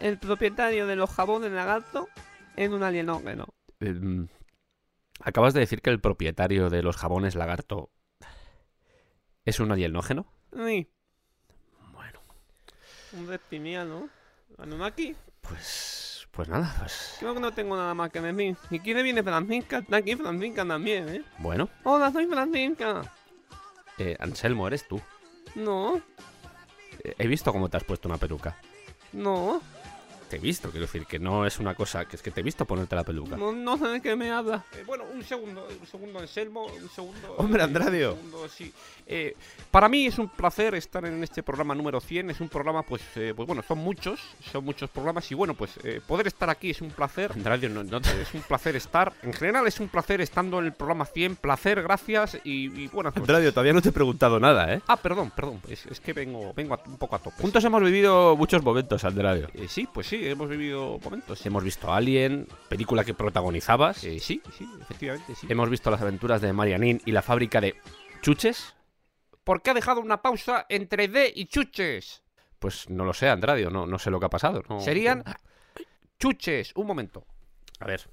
[0.00, 2.08] el propietario de los jabones lagarto
[2.56, 3.46] es un alienógeno.
[3.80, 4.28] Em,
[5.20, 7.90] acabas de decir que el propietario de los jabones lagarto
[9.44, 10.26] es un alienógeno.
[10.54, 10.88] Sí.
[11.92, 12.20] Bueno.
[13.14, 14.08] Un reptiliano.
[14.58, 15.16] Anunnaki.
[15.40, 18.56] Pues, pues nada, pues Creo que no tengo nada más que decir.
[18.68, 21.22] Si quiere viene Francisca, está aquí Francisca también, ¿eh?
[21.38, 21.68] bueno.
[21.84, 23.02] Hola, soy Francisca.
[23.98, 25.00] Eh, Anselmo, eres tú.
[25.54, 26.00] No,
[27.04, 28.56] Eh, he visto cómo te has puesto una peluca.
[29.12, 29.60] no,
[30.30, 32.42] Te he visto, quiero decir, que no es una cosa, que es que te he
[32.42, 33.36] visto ponerte la peluca.
[33.36, 34.64] no, no sé de qué me habla.
[34.72, 37.34] Eh, bueno, un segundo, un segundo, Anselmo, un segundo.
[37.36, 38.12] Hombre, Andradio.
[38.12, 38.72] un segundo, sí.
[39.06, 39.34] Eh,
[39.70, 42.30] para mí es un placer estar en este programa número 100.
[42.30, 45.72] Es un programa, pues, eh, pues bueno, son muchos, son muchos programas y bueno, pues
[45.84, 47.32] eh, poder estar aquí es un placer.
[47.32, 49.12] Andradio, no, no te- Es un placer estar.
[49.22, 51.36] En general es un placer estando en el programa 100.
[51.36, 53.22] Placer, gracias y, y buenas noches.
[53.28, 54.80] Andradio, todavía no te he preguntado nada, ¿eh?
[54.86, 55.60] Ah, perdón, perdón.
[55.68, 57.36] Es, es que vengo, vengo a- un poco a tope.
[57.40, 59.48] Juntos hemos vivido muchos momentos, Andradio.
[59.54, 61.44] Eh, sí, pues sí, hemos vivido momentos.
[61.46, 63.98] Hemos visto Alien, película que protagonizabas.
[63.98, 64.40] Sí, sí,
[64.80, 65.46] efectivamente, sí.
[65.50, 67.74] Hemos visto las aventuras de Marianín y la fábrica de
[68.22, 68.74] chuches.
[69.44, 72.22] ¿Por qué ha dejado una pausa entre D y chuches?
[72.58, 74.62] Pues no lo sé, Andradio, no, no sé lo que ha pasado.
[74.68, 75.24] no- Serían
[76.18, 76.72] chuches.
[76.76, 77.26] Un momento.
[77.80, 78.08] A ver,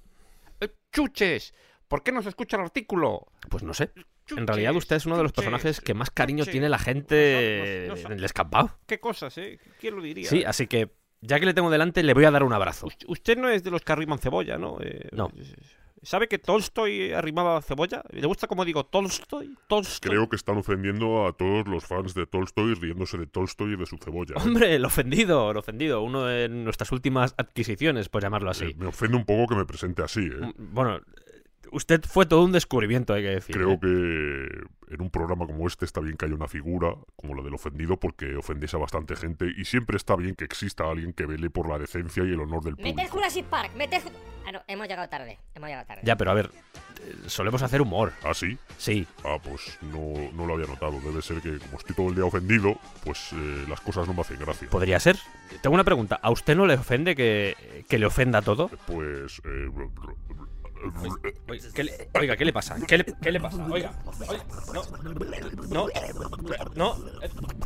[0.62, 1.54] Eh, chuches.
[1.88, 3.28] ¿Por qué no se escucha el artículo?
[3.50, 3.92] pues no sé.
[4.26, 6.52] Chuches, En realidad usted es uno de los chuches, personajes que más cariño chuches.
[6.52, 8.78] tiene la gente No, en el descampado.
[8.86, 9.60] ¿Qué cosas, eh?
[9.80, 10.30] ¿Quién lo diría?
[10.30, 12.88] Sí, así que ya que le tengo delante, le voy a dar un abrazo.
[12.88, 14.78] Ust- Usted no es de los que arriman cebolla, ¿no?
[14.82, 15.32] Eh, No.
[16.02, 18.04] ¿Sabe que Tolstoy arrimaba cebolla?
[18.12, 19.56] ¿Le gusta como digo Tolstoy?
[19.68, 20.10] Tolstoy.
[20.10, 23.86] Creo que están ofendiendo a todos los fans de Tolstoy riéndose de Tolstoy y de
[23.86, 24.36] su cebolla.
[24.36, 24.42] ¿eh?
[24.44, 26.02] Hombre, el ofendido, el ofendido.
[26.02, 28.66] Uno de nuestras últimas adquisiciones, por llamarlo así.
[28.66, 30.54] Eh, me ofende un poco que me presente así, ¿eh?
[30.58, 31.00] Mm, Bueno,
[31.72, 33.56] usted fue todo un descubrimiento, hay que decir.
[33.56, 33.80] Creo ¿eh?
[33.82, 37.54] que en un programa como este está bien que haya una figura como la del
[37.54, 41.50] ofendido porque ofendéis a bastante gente y siempre está bien que exista alguien que vele
[41.50, 43.12] por la decencia y el honor del Mete público.
[43.12, 43.98] Jurassic Park, mete...
[43.98, 44.12] Ju-
[44.48, 46.02] Ah, no, hemos llegado tarde, hemos llegado tarde.
[46.04, 46.50] Ya, pero a ver,
[47.04, 48.14] eh, solemos hacer humor.
[48.24, 48.58] ¿Ah, sí?
[48.80, 49.06] Sí.
[49.24, 51.00] Ah, pues no, no lo había notado.
[51.02, 54.22] Debe ser que como estoy todo el día ofendido, pues eh, las cosas no me
[54.22, 54.68] hacen gracia.
[54.72, 55.18] ¿Podría ser?
[55.62, 56.20] Tengo una pregunta.
[56.24, 58.70] ¿A usted no le ofende que, que le ofenda todo?
[58.88, 59.40] Pues...
[59.46, 59.68] eh,
[61.48, 62.78] Oiga, ¿qué le, oiga, ¿qué le pasa?
[62.88, 63.58] ¿Qué le, qué le pasa?
[63.70, 63.92] Oiga,
[64.28, 64.84] oiga, no,
[65.76, 65.88] no,
[66.76, 66.98] no,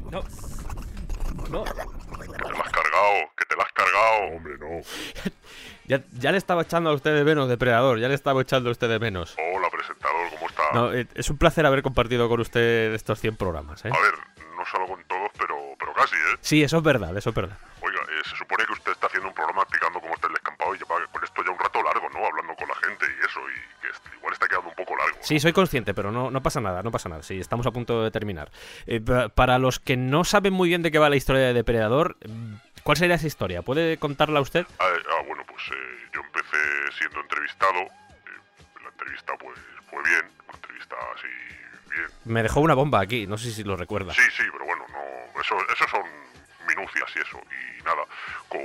[0.09, 0.23] no,
[1.49, 1.63] no.
[1.63, 4.35] Te la has cargado, que te la has cargado.
[4.35, 4.81] Hombre, no.
[5.85, 7.99] Ya, ya le estaba echando a usted de menos, depredador.
[7.99, 9.35] Ya le estaba echando a usted de menos.
[9.37, 10.63] Hola, presentador, ¿cómo está?
[10.73, 13.89] No, eh, es un placer haber compartido con usted estos 100 programas, ¿eh?
[13.91, 14.13] A ver,
[14.55, 16.37] no salgo en todos, pero, pero casi, ¿eh?
[16.39, 17.57] Sí, eso es verdad, eso es verdad.
[17.81, 20.73] Oiga, eh, se supone que usted está haciendo un programa explicando cómo está el descampado
[20.73, 21.72] y lleva con esto ya un rato
[22.13, 22.25] ¿no?
[22.25, 25.17] Hablando con la gente y eso, y que igual está quedando un poco largo.
[25.21, 27.23] Sí, soy consciente, pero no, no pasa nada, no pasa nada.
[27.23, 28.49] Sí, estamos a punto de terminar.
[28.85, 31.53] Eh, pa- para los que no saben muy bien de qué va la historia de
[31.53, 33.61] Depredador, mm, ¿cuál sería esa historia?
[33.61, 34.65] ¿Puede contarla usted?
[34.79, 36.57] Ah, eh, ah, bueno, pues eh, yo empecé
[36.97, 37.79] siendo entrevistado.
[37.81, 37.89] eh,
[38.83, 40.25] la entrevista, pues, fue bien.
[40.47, 41.27] Una entrevista así,
[41.91, 42.07] bien.
[42.25, 44.13] Me dejó una bomba aquí, no sé si lo recuerda.
[44.13, 46.03] Sí, sí, pero bueno, no, eso, eso son
[46.67, 47.39] minucias y eso.
[47.51, 48.03] Y nada,
[48.47, 48.57] co-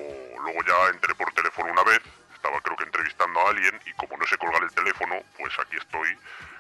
[0.43, 2.01] luego ya entré por teléfono una vez,
[2.39, 5.77] estaba creo que entrevistando a alguien y como no sé colgar el teléfono, pues aquí
[5.77, 6.17] estoy,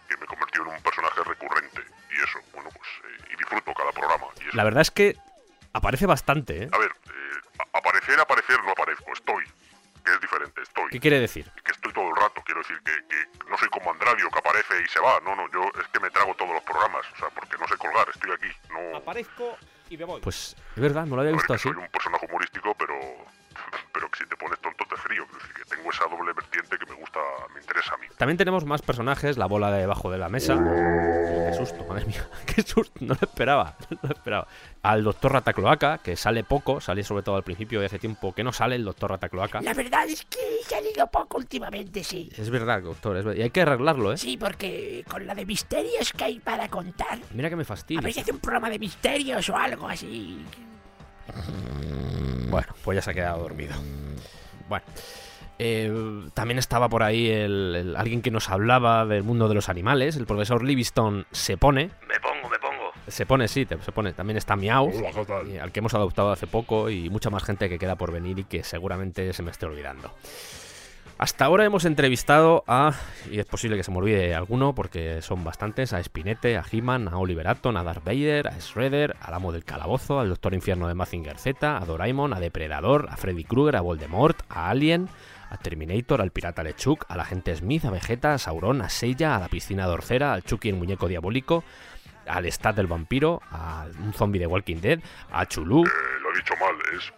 [0.08, 1.82] que me convirtió en un personaje recurrente.
[2.10, 4.26] Y eso, bueno, pues, eh, y disfruto cada programa.
[4.40, 4.56] Y eso.
[4.56, 5.16] La verdad es que
[5.72, 6.68] aparece bastante, ¿eh?
[6.72, 9.44] A ver, eh, aparecer, aparecer, no aparezco, estoy.
[10.04, 10.90] Que es diferente, estoy.
[10.90, 11.50] ¿Qué quiere decir?
[11.64, 14.82] Que estoy todo el rato, quiero decir que, que no soy como Andradio que aparece
[14.82, 15.20] y se va.
[15.20, 17.76] No, no, yo es que me trago todos los programas, o sea, porque no sé
[17.76, 18.48] colgar, estoy aquí.
[18.70, 19.56] No, Aparezco
[19.90, 20.20] y me voy.
[20.22, 21.68] Pues es verdad, no lo había visto así.
[21.68, 22.94] soy un personaje humorístico, pero
[23.92, 25.24] pero que si te pones tonto te frío.
[25.24, 27.18] Es decir, que tengo esa doble vertiente que me gusta,
[27.54, 28.06] me interesa a mí.
[28.16, 30.54] También tenemos más personajes, la bola de debajo de la mesa.
[30.56, 34.48] Qué susto, madre mía, qué susto, no lo esperaba, no lo esperaba.
[34.82, 38.44] Al doctor Ratacloaca, que sale poco, sale sobre todo al principio y hace tiempo que
[38.44, 39.60] no sale el doctor Ratacloaca.
[39.60, 42.30] La verdad es que he salido poco últimamente, sí.
[42.36, 43.38] Es verdad, doctor, es verdad.
[43.38, 44.16] Y hay que arreglarlo, ¿eh?
[44.18, 47.18] Sí, porque con la de misterios que hay para contar.
[47.32, 48.00] Mira que me A fastidia.
[48.02, 50.44] ver si hace un programa de misterios o algo así.
[52.50, 53.74] Bueno, pues ya se ha quedado dormido.
[54.68, 54.84] Bueno.
[55.58, 55.90] eh,
[56.34, 60.16] también estaba por ahí el, el- alguien que nos hablaba del mundo de los animales,
[60.16, 61.90] el profesor Livingston se pone.
[62.08, 62.92] Me pongo, me pongo.
[63.08, 64.12] Se pone, sí, te- se pone.
[64.12, 64.90] También está Miau,
[65.60, 68.44] al que hemos adoptado hace poco, y mucha más gente que queda por venir y
[68.44, 70.12] que seguramente se me esté olvidando.
[71.18, 72.94] Hasta ahora hemos entrevistado a,
[73.28, 77.08] y es posible que se me olvide alguno porque son bastantes, a Spinette, a He-Man,
[77.08, 80.86] a Oliver Atom, a Darth Vader, a Shredder, al amo del calabozo, al Doctor Infierno
[80.86, 85.08] de Mazinger Z, a Doraemon, a Depredador, a Freddy Krueger, a Voldemort, a Alien,
[85.50, 89.40] a Terminator, al pirata Lechuk, al agente Smith, a Vegeta, a Sauron, a Seiya, a
[89.40, 91.64] la piscina dorcera, al Chucky el muñeco diabólico,
[92.28, 95.00] al Stat del vampiro, a un zombie de Walking Dead,
[95.32, 95.88] a Chulu, Eh,
[96.22, 97.12] lo he dicho mal, es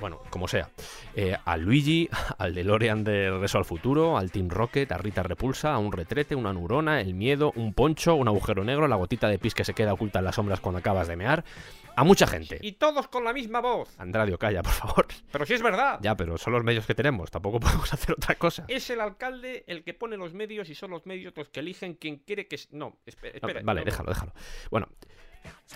[0.00, 0.70] bueno, como sea.
[1.14, 2.08] Eh, a Luigi,
[2.38, 6.34] al DeLorean de Regreso al Futuro, al Team Rocket, a Rita Repulsa, a un retrete,
[6.34, 9.74] una neurona, el miedo, un poncho, un agujero negro, la gotita de pis que se
[9.74, 11.44] queda oculta en las sombras cuando acabas de mear.
[11.96, 12.58] A mucha gente.
[12.62, 13.98] Y todos con la misma voz.
[13.98, 15.06] Andradio, calla, por favor.
[15.30, 15.98] Pero si es verdad.
[16.02, 18.64] Ya, pero son los medios que tenemos, tampoco podemos hacer otra cosa.
[18.68, 21.94] Es el alcalde el que pone los medios y son los medios los que eligen
[21.94, 22.56] quién quiere que...
[22.70, 23.60] No, espe- No, espera.
[23.64, 23.90] vale, no, no.
[23.90, 24.32] déjalo, déjalo.
[24.70, 24.88] Bueno,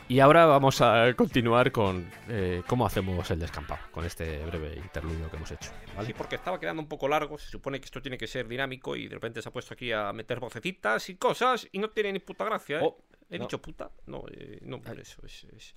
[0.08, 5.30] y ahora vamos a continuar con eh, cómo hacemos el descampado, con este breve interludio
[5.30, 5.70] que hemos hecho.
[5.96, 6.06] ¿vale?
[6.06, 7.38] Sí, porque estaba quedando un poco largo.
[7.38, 9.90] Se supone que esto tiene que ser dinámico y de repente se ha puesto aquí
[9.92, 12.82] a meter vocecitas y cosas y no tiene ni puta gracia, ¿eh?
[12.84, 12.98] Oh,
[13.30, 13.44] ¿He no.
[13.44, 13.90] dicho puta?
[14.06, 15.74] No, eh, no, por eso es, es-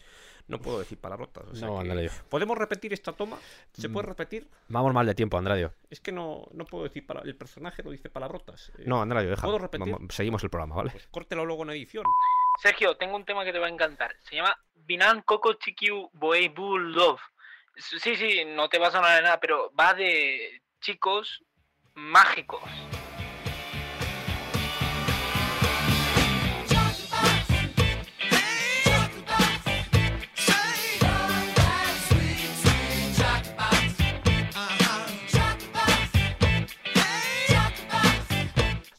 [0.47, 1.45] No puedo decir palabrotas.
[1.47, 2.09] o sea No, que-.
[2.29, 3.37] ¿Podemos repetir esta toma?
[3.73, 3.93] ¿Se Mm.
[3.93, 4.47] puede repetir?
[4.67, 5.73] Vamos mal de tiempo, Andradio.
[5.89, 8.71] Es que no, no puedo decir para El personaje no dice palabrotas.
[8.77, 8.83] eh.
[8.85, 9.47] No, Andradio, déjalo.
[9.53, 9.91] ¿Puedo repetir?
[9.93, 10.91] Vamos, seguimos el programa, ¿vale?
[10.91, 12.03] Pues córtelo luego en edición.
[12.61, 14.15] Sergio, tengo un tema que te va a encantar.
[14.29, 17.21] Se llama Binan Coco Chiquiu Boy Bull Love.
[17.75, 21.43] Sí, sí, no te va a sonar de nada, pero va de chicos
[21.93, 22.61] mágicos.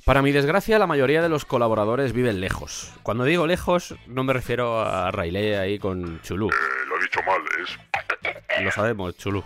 [0.08, 2.94] Para mi desgracia, la mayoría de los colaboradores viven lejos.
[3.02, 6.48] Cuando digo lejos, no me refiero a Riley ahí con Chulú.
[6.48, 9.44] Eh, lo he dicho mal, es Lo sabemos, Chulú.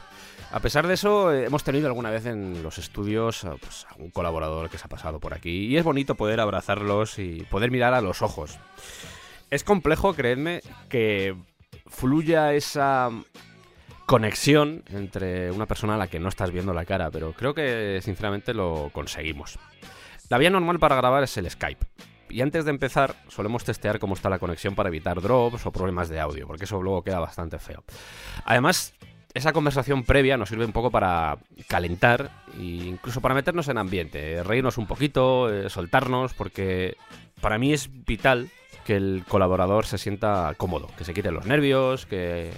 [0.52, 3.96] A pesar de eso, eh, hemos tenido alguna vez en los estudios a, pues, a
[3.96, 5.66] un colaborador que se ha pasado por aquí.
[5.66, 8.56] Y es bonito poder abrazarlos y poder mirar a los ojos.
[9.50, 11.34] Es complejo, creedme, que
[11.88, 13.10] fluya esa
[14.06, 17.98] conexión entre una persona a la que no estás viendo la cara, pero creo que
[18.00, 19.58] sinceramente lo conseguimos.
[20.32, 21.84] La vía normal para grabar es el Skype.
[22.30, 26.08] Y antes de empezar, solemos testear cómo está la conexión para evitar drops o problemas
[26.08, 27.84] de audio, porque eso luego queda bastante feo.
[28.46, 28.94] Además,
[29.34, 31.36] esa conversación previa nos sirve un poco para
[31.68, 36.96] calentar e incluso para meternos en ambiente, reírnos un poquito, eh, soltarnos, porque
[37.42, 38.48] para mí es vital
[38.86, 42.52] que el colaborador se sienta cómodo, que se quite los nervios, que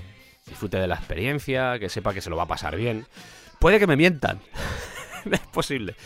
[0.47, 3.05] disfrute de la experiencia, que sepa que se lo va a pasar bien.
[3.59, 4.39] Puede que me mientan,
[5.29, 5.97] es posible.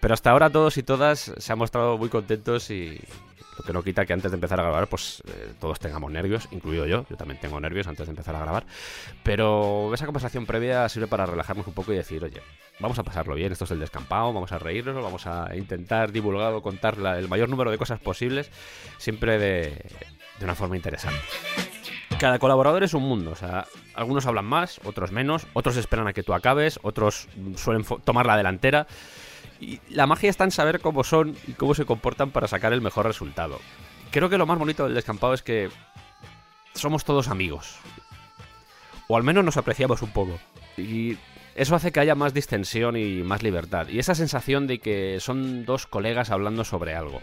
[0.00, 3.00] Pero hasta ahora todos y todas se han mostrado muy contentos y
[3.58, 6.46] Lo que no quita que antes de empezar a grabar, pues eh, todos tengamos nervios,
[6.50, 7.06] incluido yo.
[7.08, 8.66] Yo también tengo nervios antes de empezar a grabar.
[9.22, 12.42] Pero esa conversación previa sirve para relajarnos un poco y decir, oye,
[12.80, 16.52] vamos a pasarlo bien, esto es el descampado, vamos a reírnos, vamos a intentar divulgar
[16.52, 18.50] o contar el mayor número de cosas posibles,
[18.98, 19.70] siempre de,
[20.38, 21.18] de una forma interesante.
[22.18, 26.12] Cada colaborador es un mundo, o sea, algunos hablan más, otros menos, otros esperan a
[26.12, 28.86] que tú acabes, otros mm, suelen tomar la delantera.
[29.60, 32.82] Y la magia está en saber cómo son y cómo se comportan para sacar el
[32.82, 33.60] mejor resultado.
[34.10, 35.70] Creo que lo más bonito del descampado es que
[36.74, 37.76] somos todos amigos.
[39.08, 40.38] O al menos nos apreciamos un poco.
[40.76, 41.16] Y
[41.54, 43.88] eso hace que haya más distensión y más libertad.
[43.88, 47.22] Y esa sensación de que son dos colegas hablando sobre algo.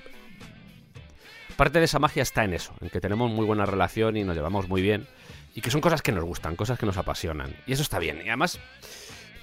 [1.56, 4.36] Parte de esa magia está en eso, en que tenemos muy buena relación y nos
[4.36, 5.08] llevamos muy bien.
[5.54, 7.56] Y que son cosas que nos gustan, cosas que nos apasionan.
[7.67, 8.22] Y eso está bien.
[8.26, 8.60] Y además,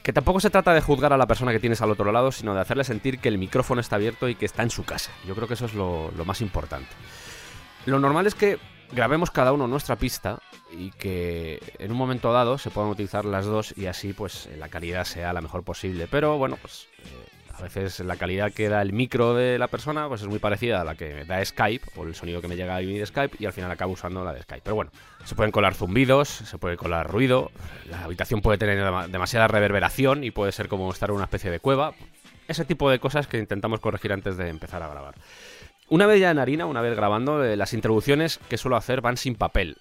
[0.01, 2.55] que tampoco se trata de juzgar a la persona que tienes al otro lado, sino
[2.55, 5.11] de hacerle sentir que el micrófono está abierto y que está en su casa.
[5.27, 6.89] Yo creo que eso es lo, más importante.
[7.87, 8.59] Lo normal es que
[8.93, 13.47] grabemos cada uno nuestra pista y que en un momento dado se puedan utilizar las
[13.47, 16.07] dos y así pues la calidad sea la mejor posible.
[16.11, 17.30] Pero bueno, pues eh,
[17.61, 20.81] a veces la calidad que da el micro de la persona pues es muy parecida
[20.81, 23.37] a la que da Skype o el sonido que me llega a mí de Skype
[23.39, 24.63] y al final acabo usando la de Skype.
[24.65, 24.91] Pero bueno,
[25.25, 27.51] se pueden colar zumbidos, se puede colar ruido,
[27.91, 31.51] la habitación puede tener dema- demasiada reverberación y puede ser como estar en una especie
[31.51, 31.93] de cueva.
[32.49, 35.15] Ese tipo de cosas que intentamos corregir antes de empezar a grabar.
[35.89, 39.17] Una vez ya en harina, una vez grabando, eh, las introducciones que suelo hacer van
[39.17, 39.77] sin papel.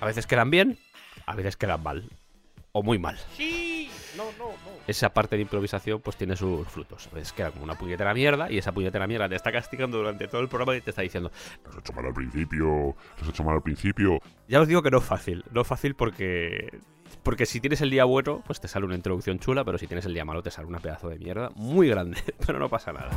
[0.00, 0.78] A veces quedan bien,
[1.26, 2.04] a veces quedan mal.
[2.72, 3.18] O muy mal.
[3.36, 4.52] Sí, no, no.
[4.88, 7.08] Esa parte de improvisación pues tiene sus frutos.
[7.12, 10.26] A veces queda como una puñetera mierda y esa puñetera mierda te está castigando durante
[10.26, 11.30] todo el programa y te está diciendo,
[11.64, 14.18] Lo has hecho mal al principio, lo has hecho mal al principio.
[14.48, 15.44] Ya os digo que no es fácil.
[15.52, 16.80] No es fácil porque.
[17.22, 20.06] Porque si tienes el día bueno, pues te sale una introducción chula, pero si tienes
[20.06, 22.18] el día malo, te sale una pedazo de mierda muy grande.
[22.46, 23.10] Pero no pasa nada.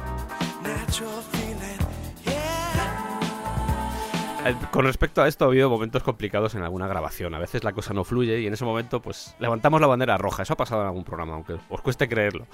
[4.72, 7.36] Con respecto a esto, ha habido momentos complicados en alguna grabación.
[7.36, 10.42] A veces la cosa no fluye y en ese momento, pues, levantamos la bandera roja.
[10.42, 12.48] Eso ha pasado en algún programa, aunque os cueste creerlo.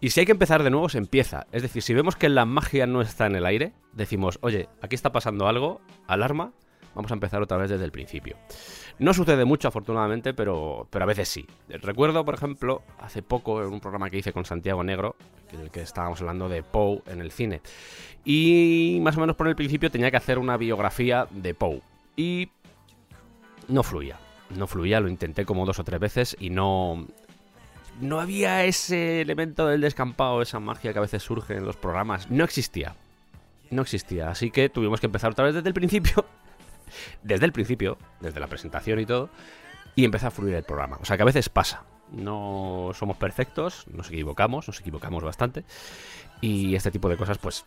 [0.00, 1.46] Y si hay que empezar de nuevo, se empieza.
[1.50, 4.94] Es decir, si vemos que la magia no está en el aire, decimos, oye, aquí
[4.94, 6.52] está pasando algo, alarma,
[6.94, 8.36] vamos a empezar otra vez desde el principio.
[8.98, 11.46] No sucede mucho, afortunadamente, pero, pero a veces sí.
[11.68, 15.16] Recuerdo, por ejemplo, hace poco en un programa que hice con Santiago Negro,
[15.52, 17.60] en el que estábamos hablando de Poe en el cine.
[18.24, 21.82] Y más o menos por el principio tenía que hacer una biografía de Poe.
[22.16, 22.48] Y
[23.68, 24.18] no fluía.
[24.56, 27.06] No fluía, lo intenté como dos o tres veces y no...
[28.00, 32.30] No había ese elemento del descampado, esa magia que a veces surge en los programas.
[32.30, 32.94] No existía.
[33.70, 34.30] No existía.
[34.30, 36.26] Así que tuvimos que empezar otra vez desde el principio
[37.22, 39.30] desde el principio, desde la presentación y todo,
[39.94, 40.98] y empieza a fluir el programa.
[41.00, 41.84] O sea que a veces pasa.
[42.12, 45.64] No somos perfectos, nos equivocamos, nos equivocamos bastante.
[46.40, 47.66] Y este tipo de cosas, pues,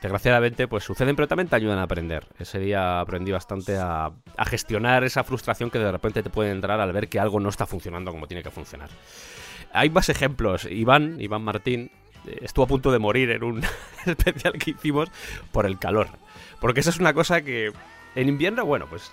[0.00, 2.26] desgraciadamente, pues suceden, pero también te ayudan a aprender.
[2.38, 4.12] Ese día aprendí bastante a,
[4.46, 7.66] gestionar esa frustración que de repente te puede entrar al ver que algo no está
[7.66, 8.90] funcionando como tiene que funcionar.
[9.72, 10.64] Hay más ejemplos.
[10.64, 11.90] Iván, Iván Martín,
[12.26, 13.62] eh, estuvo a punto de morir en un
[14.06, 15.10] especial que hicimos
[15.52, 16.08] por el calor.
[16.60, 17.72] Porque eso es una cosa que
[18.14, 19.12] en invierno, bueno, pues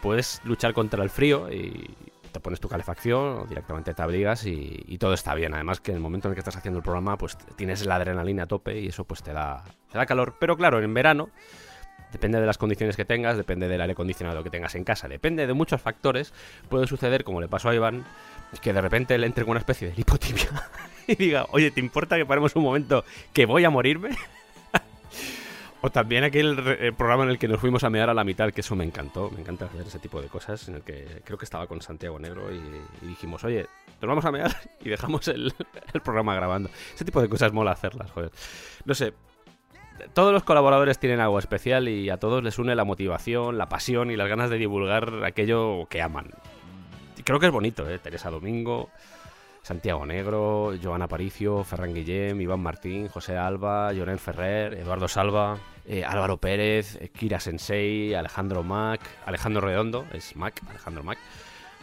[0.00, 1.94] puedes luchar contra el frío y
[2.32, 5.54] te pones tu calefacción o directamente te abrigas y, todo está bien.
[5.54, 7.96] Además que en el momento en el que estás haciendo el programa, pues tienes la
[7.96, 10.36] adrenalina a tope y eso pues te da, te da calor.
[10.38, 11.30] Pero claro, en verano,
[12.12, 15.46] depende de las condiciones que tengas, depende del aire acondicionado que tengas en casa, depende
[15.46, 16.32] de muchos factores,
[16.68, 18.04] puede suceder, como le pasó a Iván,
[18.60, 20.48] que de repente le entre con una especie de lipotimia
[21.06, 24.10] y diga, oye, ¿te importa que paremos un momento que voy a morirme?
[25.80, 28.50] O también aquel eh, programa en el que nos fuimos a mear a la mitad,
[28.50, 29.30] que eso me encantó.
[29.30, 32.18] Me encanta hacer ese tipo de cosas, en el que creo que estaba con Santiago
[32.18, 32.56] Negro y,
[33.04, 33.66] y dijimos, oye,
[34.00, 35.54] nos vamos a mear y dejamos el,
[35.92, 36.70] el programa grabando.
[36.94, 38.32] Ese tipo de cosas mola hacerlas, joder.
[38.84, 39.14] No sé,
[40.14, 44.10] todos los colaboradores tienen algo especial y a todos les une la motivación, la pasión
[44.10, 46.30] y las ganas de divulgar aquello que aman.
[47.16, 47.98] Y creo que es bonito, ¿eh?
[47.98, 48.90] Teresa Domingo,
[49.68, 56.06] Santiago Negro, Joana Aparicio, Ferran Guillem, Iván Martín, José Alba, Llorén Ferrer, Eduardo Salva, eh,
[56.06, 61.18] Álvaro Pérez, eh, Kira Sensei, Alejandro Mac, Alejandro Redondo, es Mac, Alejandro Mac,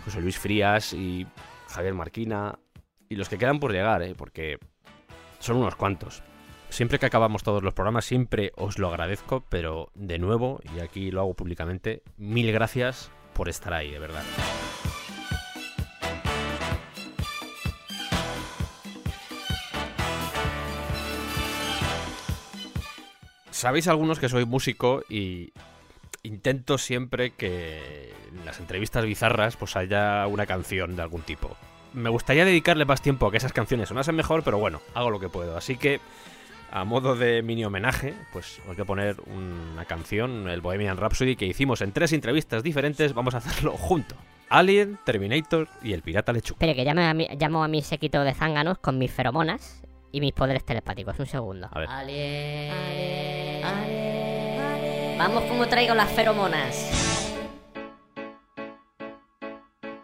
[0.03, 1.27] José Luis Frías y
[1.67, 2.57] Javier Marquina.
[3.07, 4.15] Y los que quedan por llegar, ¿eh?
[4.17, 4.57] porque
[5.37, 6.23] son unos cuantos.
[6.69, 11.11] Siempre que acabamos todos los programas, siempre os lo agradezco, pero de nuevo, y aquí
[11.11, 14.23] lo hago públicamente, mil gracias por estar ahí, de verdad.
[23.55, 25.53] Sabéis algunos que soy músico y
[26.23, 31.55] intento siempre que en las entrevistas bizarras pues haya una canción de algún tipo.
[31.93, 35.21] Me gustaría dedicarle más tiempo a que esas canciones sonasen mejor, pero bueno, hago lo
[35.21, 35.55] que puedo.
[35.55, 36.01] Así que
[36.69, 41.37] a modo de mini homenaje, pues os voy a poner una canción, el Bohemian Rhapsody,
[41.37, 43.13] que hicimos en tres entrevistas diferentes.
[43.13, 44.15] Vamos a hacerlo junto.
[44.49, 46.57] Alien, Terminator y el Pirata Lechuga.
[46.57, 49.81] Espere, que llame a mi- llamo a mi de zánganos con mis feromonas
[50.15, 51.19] y mis poderes telepáticos.
[51.19, 51.67] Un segundo.
[51.69, 51.89] A ver.
[55.17, 56.73] Vamos como traigo las feromonas.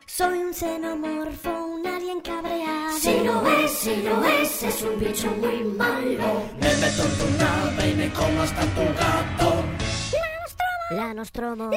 [0.05, 2.97] Soy un xenomorfo, un alien cabreado.
[2.99, 6.43] Si lo es, si lo es, es un bicho muy malo.
[6.59, 9.63] Me meto en tu nave y me como hasta tu gato.
[10.91, 11.69] La Nostromo.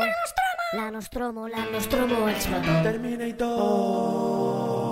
[0.72, 2.82] La Nostromo, la Nostromo explotó.
[2.82, 4.33] Terminator.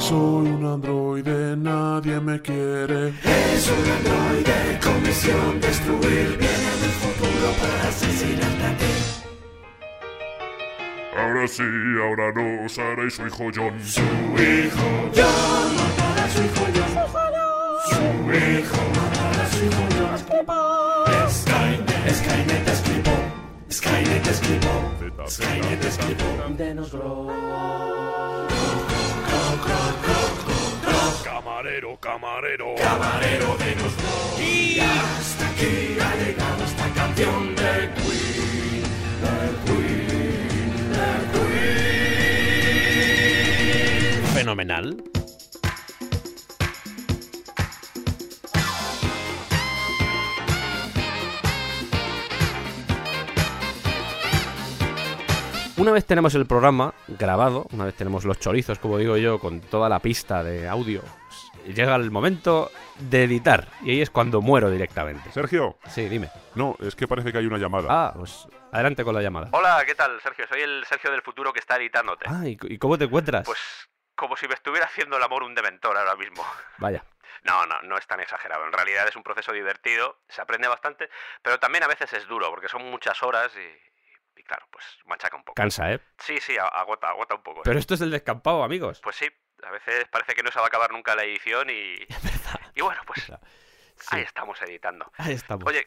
[0.03, 3.11] Soy un androide, nadie me quiere.
[3.55, 6.39] Es un androide con misión destruir.
[6.43, 8.93] Viene del futuro para asesinarte a ti.
[11.17, 11.63] Ahora sí,
[12.03, 13.81] ahora no, Sara y su hijo John.
[13.85, 16.93] Su hijo John matará a su hijo John.
[17.89, 18.03] Su
[18.35, 20.19] hijo matará a su hijo John.
[21.31, 23.17] Skynet, Skynet escribó.
[23.71, 24.75] Skynet escribó.
[25.29, 26.27] Skynet escribó.
[26.59, 26.93] Denos
[31.25, 32.75] Camarero, camarero.
[32.77, 33.93] Camarero de los
[34.41, 38.83] Y hasta aquí ha llegado esta canción de Queen.
[39.23, 40.93] De Queen.
[40.93, 41.09] De
[42.93, 44.35] Queen.
[44.35, 44.87] Fenomenal.
[55.79, 59.61] Una vez tenemos el programa grabado, una vez tenemos los chorizos, como digo yo, con
[59.61, 61.03] toda la pista de audio,
[61.67, 63.69] llega el momento de editar.
[63.83, 65.33] Y ahí es cuando muero directamente.
[65.33, 65.79] Sergio.
[65.89, 66.31] Sí, dime.
[66.55, 67.87] No, es que parece que hay una llamada.
[67.89, 69.49] Ah, pues adelante con la llamada.
[69.53, 70.47] Hola, ¿qué tal, Sergio?
[70.47, 72.27] Soy el Sergio del futuro que está editándote.
[72.29, 73.47] Ah, ¿y, y cómo te encuentras?
[73.47, 73.59] Pues
[74.15, 76.45] como si me estuviera haciendo el amor un dementor ahora mismo.
[76.79, 77.03] Vaya.
[77.45, 78.67] No, no, no es tan exagerado.
[78.67, 81.09] En realidad es un proceso divertido, se aprende bastante,
[81.43, 83.92] pero también a veces es duro, porque son muchas horas y
[84.53, 85.55] claro, pues machaca un poco.
[85.55, 86.01] Cansa, ¿eh?
[86.19, 87.63] Sí, sí, agota, agota un poco.
[87.65, 89.01] Pero esto es el descampado, amigos.
[89.03, 89.27] Pues sí,
[89.65, 91.95] a veces parece que no se va a acabar nunca la edición y...
[92.75, 93.31] Y bueno, pues
[94.11, 95.11] ahí estamos editando.
[95.19, 95.65] Ahí estamos.
[95.67, 95.87] Oye,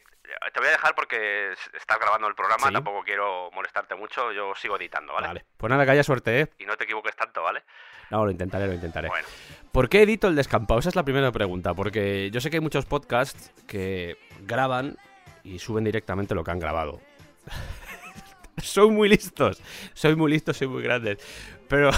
[0.52, 2.72] te voy a dejar porque estás grabando el programa, Sí.
[2.72, 5.26] tampoco quiero molestarte mucho, yo sigo editando, ¿vale?
[5.26, 5.44] Vale.
[5.56, 6.48] Pues nada, que haya suerte, ¿eh?
[6.58, 7.64] Y no te equivoques tanto, ¿vale?
[8.10, 9.08] No, lo intentaré, lo intentaré.
[9.08, 9.26] Bueno.
[9.72, 10.78] ¿Por qué edito el descampado?
[10.78, 11.74] Esa es la primera pregunta.
[11.74, 14.96] Porque yo sé que hay muchos podcasts que graban
[15.42, 17.00] y suben directamente lo que han grabado.
[18.62, 19.60] soy muy listos.
[19.94, 21.18] Soy muy listos, soy muy grandes.
[21.68, 21.90] Pero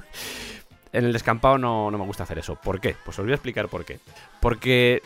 [0.92, 2.56] en el descampado no, no me gusta hacer eso.
[2.56, 2.96] ¿Por qué?
[3.04, 4.00] Pues os voy a explicar por qué.
[4.40, 5.02] Porque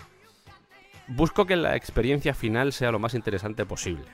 [1.08, 4.04] busco que la experiencia final sea lo más interesante posible.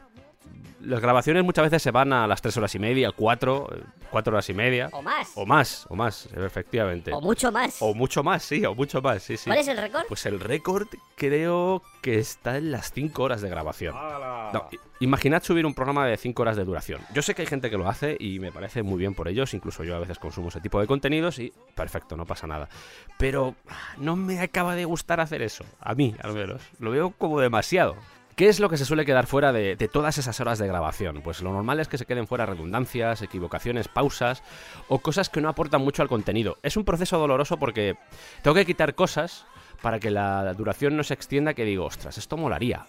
[0.81, 3.69] Las grabaciones muchas veces se van a las 3 horas y media, 4,
[4.11, 4.91] 4 horas y media.
[4.93, 5.33] O más.
[5.35, 7.11] O más, o más, efectivamente.
[7.13, 7.81] O mucho más.
[7.81, 9.49] O mucho más, sí, o mucho más, sí, sí.
[9.49, 10.05] ¿Cuál es el récord?
[10.09, 13.95] Pues el récord creo que está en las 5 horas de grabación.
[13.95, 14.69] No,
[15.01, 17.01] imaginad subir un programa de 5 horas de duración.
[17.15, 19.55] Yo sé que hay gente que lo hace y me parece muy bien por ellos,
[19.55, 22.69] incluso yo a veces consumo ese tipo de contenidos y perfecto, no pasa nada.
[23.17, 26.61] Pero ah, no me acaba de gustar hacer eso, a mí al menos.
[26.79, 27.97] Lo veo como demasiado.
[28.37, 31.20] ¿Qué es lo que se suele quedar fuera de, todas esas horas de grabación?
[31.23, 34.42] Pues lo normal es que se queden fuera redundancias, equivocaciones, pausas
[34.88, 36.59] o cosas que no aportan mucho al contenido.
[36.64, 37.97] Es un proceso doloroso porque
[38.42, 39.47] tengo que quitar cosas
[39.83, 42.88] para que la duración no se extienda que digo, ostras, esto molaría.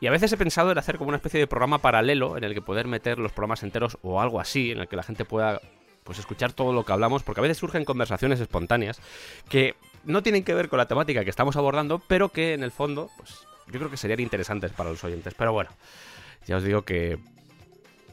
[0.00, 2.54] Y a veces he pensado en hacer como una especie de programa paralelo en el
[2.54, 5.60] que poder meter los programas enteros o algo así, en el que la gente pueda
[6.04, 8.98] pues escuchar todo lo que hablamos, porque a veces surgen conversaciones espontáneas
[9.50, 12.70] que no tienen que ver con la temática que estamos abordando, pero que en el
[12.70, 15.34] fondo, pues yo creo que serían interesantes para los oyentes.
[15.34, 15.70] Pero bueno,
[16.46, 17.18] ya os digo que,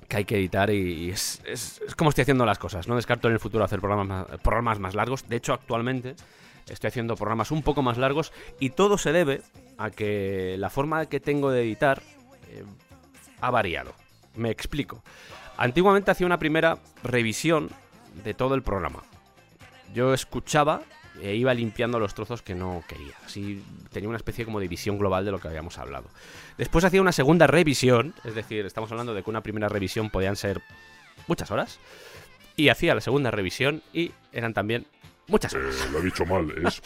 [0.08, 2.88] que hay que editar y, es, es- es como estoy haciendo las cosas.
[2.88, 5.28] No descarto en el futuro hacer programas más, programas más largos.
[5.28, 6.16] De hecho, actualmente
[6.70, 9.42] estoy haciendo programas un poco más largos y todo se debe
[9.78, 12.02] a que la forma que tengo de editar
[12.50, 12.64] eh,
[13.42, 13.94] ha variado.
[14.36, 15.04] Me explico.
[15.58, 17.70] Antiguamente hacía una primera revisión
[18.24, 19.04] de todo el programa.
[19.94, 20.82] Yo escuchaba
[21.22, 23.14] e iba limpiando los trozos que no quería.
[23.26, 26.10] Así tenía una especie como de visión global de lo que habíamos hablado.
[26.58, 30.36] Después hacía una segunda revisión, es decir, estamos hablando de que una primera revisión podían
[30.36, 30.62] ser
[31.28, 31.80] muchas horas.
[32.56, 34.88] Y hacía la segunda revisión y eran también
[35.28, 35.76] muchas horas.
[35.76, 36.82] Eh, lo he dicho mal, es.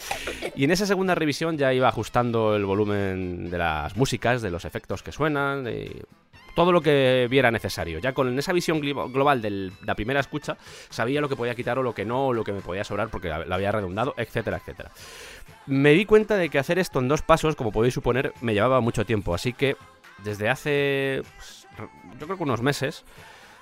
[0.56, 4.65] Y en esa segunda revisión ya iba ajustando el volumen de las músicas, de los
[4.65, 6.04] efectos que suenan, de
[6.56, 8.00] todo lo que viera necesario.
[8.00, 10.58] Ya con esa visión global de la primera escucha,
[10.90, 13.10] sabía lo que podía quitar o lo que no, o lo que me podía sobrar
[13.10, 14.92] porque la había redundado, etcétera, etcétera.
[15.66, 18.82] Me di cuenta de que hacer esto en dos pasos, como podéis suponer, me llevaba
[18.82, 19.34] mucho tiempo.
[19.34, 19.76] Así que
[20.24, 21.68] desde hace, pues,
[22.20, 23.06] yo creo que unos meses,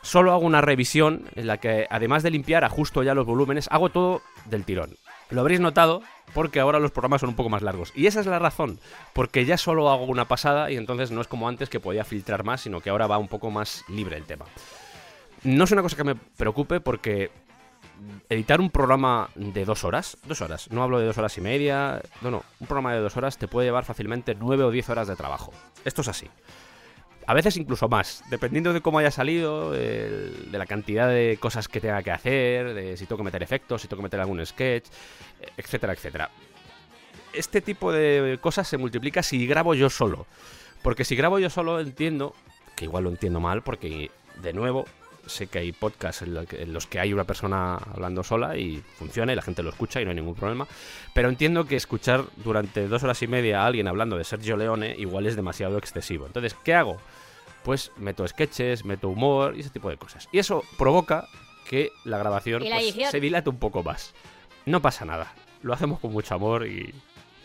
[0.02, 3.90] solo hago una revisión en la que, además de limpiar, ajusto ya los volúmenes, hago
[3.90, 4.96] todo del tirón.
[5.30, 6.02] Lo habréis notado
[6.34, 7.92] porque ahora los programas son un poco más largos.
[7.96, 8.80] Y esa es la razón,
[9.14, 12.44] porque ya solo hago una pasada y entonces no es como antes que podía filtrar
[12.44, 14.46] más, sino que ahora va un poco más libre el tema.
[15.44, 17.32] No es una cosa que me preocupe porque
[18.30, 22.02] editar un programa de dos horas, dos horas, no hablo de dos horas y media,
[22.22, 25.08] no, no, un programa de dos horas te puede llevar fácilmente nueve o diez horas
[25.08, 25.54] de trabajo.
[25.86, 26.28] Esto es así.
[27.30, 31.68] A veces incluso más, dependiendo de cómo haya salido, el- de la cantidad de cosas
[31.68, 34.44] que tenga que hacer, de si tengo que meter efectos, si tengo que meter algún
[34.44, 34.88] sketch,
[35.56, 36.32] etcétera, etcétera.
[37.32, 40.26] Este tipo de cosas se multiplica si grabo yo solo.
[40.82, 42.34] Porque si grabo yo solo entiendo,
[42.76, 44.10] que igual lo entiendo mal, porque
[44.42, 44.86] de nuevo
[45.28, 49.36] sé que hay podcasts en los que hay una persona hablando sola y funciona y
[49.36, 50.68] la gente lo escucha y no hay ningún problema.
[51.14, 54.96] Pero entiendo que escuchar durante dos horas y media a alguien hablando de Sergio Leone
[54.98, 56.26] igual es demasiado excesivo.
[56.26, 56.98] Entonces, ¿qué hago?
[57.70, 60.28] Pues meto sketches, meto humor y ese tipo de cosas.
[60.32, 61.28] Y eso provoca
[61.68, 64.16] que la grabación ¿Y la pues, se dilate un poco más.
[64.66, 65.36] No pasa nada.
[65.62, 66.92] Lo hacemos con mucho amor y,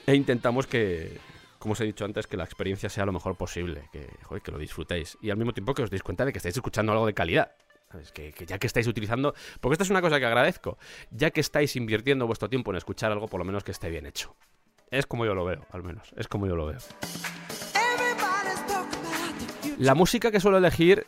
[0.07, 1.19] e intentamos que,
[1.59, 4.51] como os he dicho antes, que la experiencia sea lo mejor posible, que, joder, que
[4.51, 5.19] lo disfrutéis.
[5.21, 7.53] Y al mismo tiempo que os deis cuenta de que estáis escuchando algo de calidad.
[7.93, 8.11] ¿Sabes?
[8.11, 9.35] Que, que ya que estáis utilizando...
[9.61, 10.79] Porque esto es una cosa que agradezco.
[11.11, 14.07] Ya que estáis invirtiendo vuestro tiempo en escuchar algo, por lo menos que esté bien
[14.07, 14.35] hecho.
[14.91, 16.15] Es como yo lo veo, al menos.
[16.17, 16.79] Es como yo lo veo.
[19.79, 21.05] La música que suelo elegir,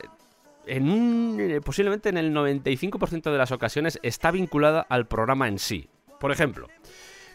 [0.67, 5.59] en un, eh, posiblemente en el 95% de las ocasiones, está vinculada al programa en
[5.59, 5.89] sí.
[6.19, 6.69] Por ejemplo,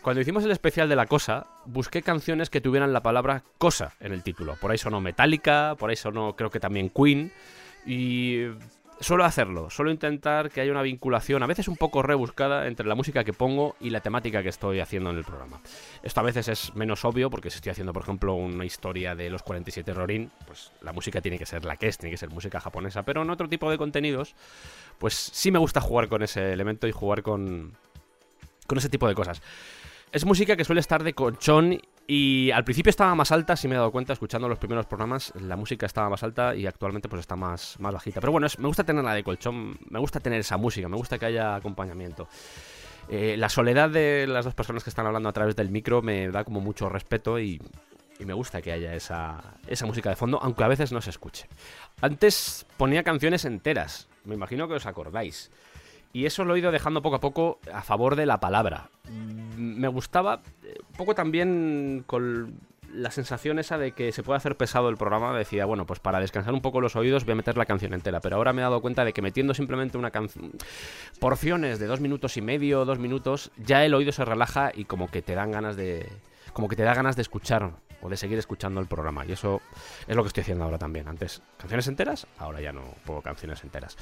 [0.02, 4.12] cuando hicimos el especial de la cosa, busqué canciones que tuvieran la palabra cosa en
[4.12, 4.56] el título.
[4.60, 7.32] Por ahí sonó Metallica, por ahí sonó creo que también Queen.
[7.86, 8.48] Y
[9.02, 12.96] suelo hacerlo, suelo intentar que haya una vinculación, a veces un poco rebuscada, entre la
[12.96, 15.60] música que pongo y la temática que estoy haciendo en el programa.
[16.04, 19.30] Esto a veces es menos obvio, porque si estoy haciendo, por ejemplo, una historia de
[19.30, 22.30] los 47 Rorin, pues la música tiene que ser la que es, tiene que ser
[22.30, 23.04] música japonesa.
[23.04, 24.36] Pero en otro tipo de contenidos,
[25.00, 27.74] pues sí me gusta jugar con ese elemento y jugar con,
[28.68, 29.42] con ese tipo de cosas.
[30.12, 31.82] Es música que suele estar de colchón
[32.14, 35.32] y al principio estaba más alta, si me he dado cuenta, escuchando los primeros programas,
[35.40, 38.20] la música estaba más alta y actualmente pues está más, más bajita.
[38.20, 41.18] Pero bueno, es- me gusta tenerla de colchón, me gusta tener esa música, me gusta
[41.18, 42.28] que haya acompañamiento.
[43.08, 46.28] Eh, la soledad de las dos personas que están hablando a través del micro me
[46.30, 47.62] da como mucho respeto y,
[48.20, 51.12] y me gusta que haya esa, esa música de fondo, aunque a veces no se
[51.12, 51.48] escuche.
[52.02, 55.50] Antes ponía canciones enteras, me imagino que os acordáis.
[56.14, 58.90] Y eso lo he ido dejando poco a poco a favor de la palabra.
[59.10, 62.60] Mm, Me gustaba eh, un poco también con
[62.94, 65.38] la sensación esa de que se puede hacer pesado el programa.
[65.38, 68.20] Decía, bueno, pues para descansar un poco los oídos voy a meter la canción entera.
[68.20, 70.52] Pero ahora me he dado cuenta de que metiendo simplemente una canción...
[71.20, 75.10] Porciones de dos minutos y medio, dos minutos, ya el oído se relaja y como
[75.10, 76.12] que te dan ganas de...
[76.54, 79.26] Como que te da ganas de escuchar o de seguir escuchando el programa.
[79.26, 79.62] Y eso
[80.08, 81.08] es lo que estoy haciendo ahora también.
[81.08, 83.96] Antes canciones enteras, ahora ya no pongo canciones enteras.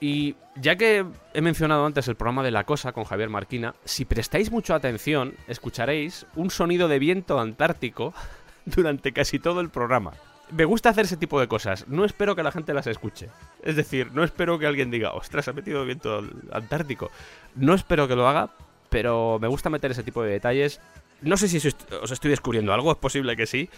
[0.00, 4.04] Y ya que he mencionado antes el programa de La Cosa con Javier Marquina, si
[4.04, 8.12] prestáis mucha atención, escucharéis un sonido de viento antártico
[8.66, 10.12] durante casi todo el programa.
[10.50, 11.88] Me gusta hacer ese tipo de cosas.
[11.88, 13.30] No espero que la gente las escuche.
[13.62, 16.22] Es decir, no espero que alguien diga, ostras, ha metido viento
[16.52, 17.10] antártico.
[17.56, 18.50] No espero que lo haga,
[18.90, 20.80] pero me gusta meter ese tipo de detalles.
[21.20, 23.70] No sé si os est- os estoy descubriendo algo, es posible que sí,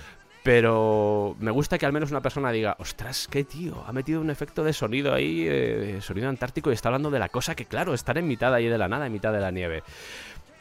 [0.49, 4.31] pero me gusta que al menos una persona diga, ostras, qué tío, ha metido un
[4.31, 7.93] efecto de sonido ahí, eh, sonido antártico, y está hablando de la cosa que, claro,
[7.93, 9.83] estar en mitad ahí de la nada, en mitad de la nieve.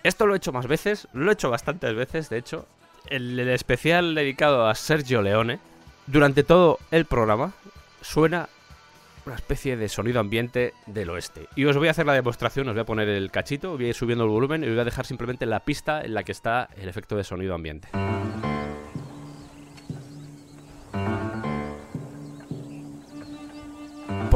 [0.04, 2.66] Esto lo he hecho más veces, lo he hecho bastantes veces, de hecho.
[3.06, 5.60] El, el especial dedicado a Sergio Leone,
[6.06, 7.54] durante todo el programa,
[8.02, 8.50] suena
[9.26, 11.48] una especie de sonido ambiente del oeste.
[11.56, 13.88] Y os voy a hacer la demostración, os voy a poner el cachito, voy a
[13.88, 16.34] ir subiendo el volumen y os voy a dejar simplemente la pista en la que
[16.34, 17.88] está el efecto de sonido ambiente.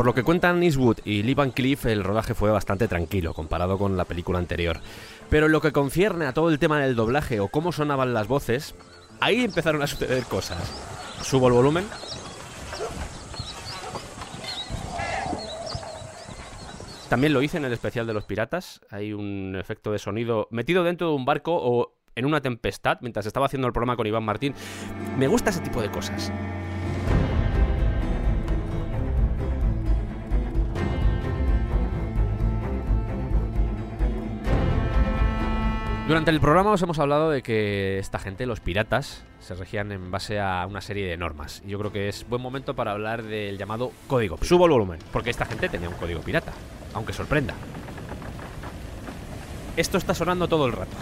[0.01, 3.77] Por lo que cuentan Eastwood y Lee Van Cleef, el rodaje fue bastante tranquilo comparado
[3.77, 4.79] con la película anterior.
[5.29, 8.27] Pero en lo que concierne a todo el tema del doblaje o cómo sonaban las
[8.27, 8.73] voces,
[9.19, 10.57] ahí empezaron a suceder cosas.
[11.21, 11.85] Subo el volumen.
[17.07, 18.81] También lo hice en el especial de los piratas.
[18.89, 23.27] Hay un efecto de sonido metido dentro de un barco o en una tempestad mientras
[23.27, 24.55] estaba haciendo el programa con Iván Martín.
[25.19, 26.31] Me gusta ese tipo de cosas.
[36.11, 40.11] Durante el programa os hemos hablado de que esta gente, los piratas, se regían en
[40.11, 41.63] base a una serie de normas.
[41.65, 44.35] Y yo creo que es buen momento para hablar del llamado código.
[44.35, 44.49] pirata.
[44.49, 46.51] Subo el volumen, porque esta gente tenía un código pirata,
[46.95, 47.53] aunque sorprenda.
[49.77, 50.97] Esto está sonando todo el rato.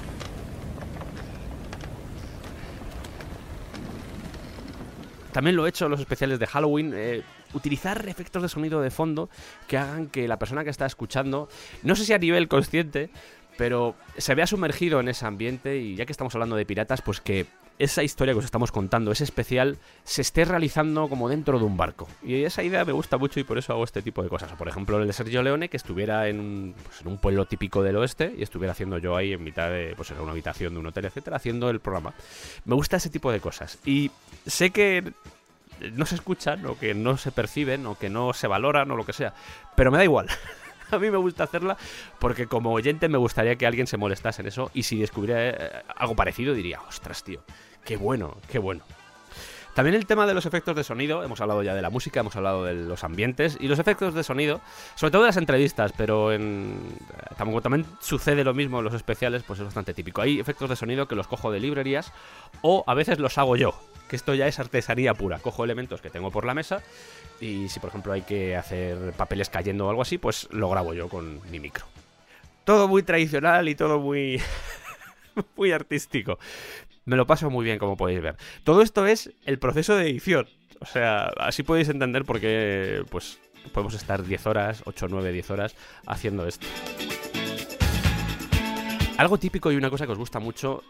[5.31, 6.93] También lo he hecho en los especiales de Halloween.
[6.95, 9.29] eh, utilizar efectos de sonido de fondo
[9.67, 11.49] que hagan que la persona que está escuchando,
[11.83, 13.09] no sé si a nivel consciente,
[13.59, 17.19] pero se vea sumergido en ese ambiente y ya que estamos hablando de piratas, pues
[17.19, 17.45] que
[17.77, 21.75] esa historia que os estamos contando, ese especial, se esté realizando como dentro de un
[21.75, 22.07] barco.
[22.23, 24.53] Y esa idea me gusta mucho y por eso hago este tipo de cosas.
[24.53, 28.33] Por ejemplo, el de Sergio Leone, que estuviera en un, pues, pueblo típico del oeste
[28.37, 31.03] y estuviera haciendo yo ahí en mitad de pues, en una habitación de un hotel,
[31.03, 32.13] etcétera, haciendo el programa.
[32.63, 33.77] Me gusta ese tipo de cosas.
[33.85, 34.09] Y
[34.45, 35.11] sé que
[35.91, 39.05] no se escuchan o que no se perciben o que no se valoran o lo
[39.05, 39.33] que sea,
[39.75, 40.27] pero me da igual.
[40.91, 41.77] A mí me gusta hacerla
[42.19, 45.83] porque como oyente me gustaría que alguien se molestase en eso y si descubriera eh,
[45.95, 47.41] algo parecido diría, ostras, tío,
[47.85, 48.83] qué bueno, qué bueno.
[49.75, 52.35] También el tema de los efectos de sonido, hemos hablado ya de la música, hemos
[52.35, 54.59] hablado de los ambientes y los efectos de sonido,
[54.95, 56.81] sobre todo de las entrevistas, pero en
[57.37, 60.21] como también sucede lo mismo en los especiales, pues es bastante típico.
[60.21, 62.11] Hay efectos de sonido que los cojo de librerías
[62.61, 63.73] o a veces los hago yo,
[64.09, 65.39] que esto ya es artesanía pura.
[65.39, 66.83] Cojo elementos que tengo por la mesa
[67.39, 70.93] y si por ejemplo hay que hacer papeles cayendo o algo así, pues lo grabo
[70.93, 71.85] yo con mi micro.
[72.65, 74.41] Todo muy tradicional y todo muy
[75.55, 76.37] muy artístico.
[77.05, 78.35] Me lo paso muy bien, como podéis ver.
[78.63, 80.47] Todo esto es el proceso de edición.
[80.81, 83.39] O sea, así podéis entender por qué pues,
[83.73, 86.67] podemos estar 10 horas, 8, 9, 10 horas haciendo esto.
[89.17, 90.83] Algo típico y una cosa que os gusta mucho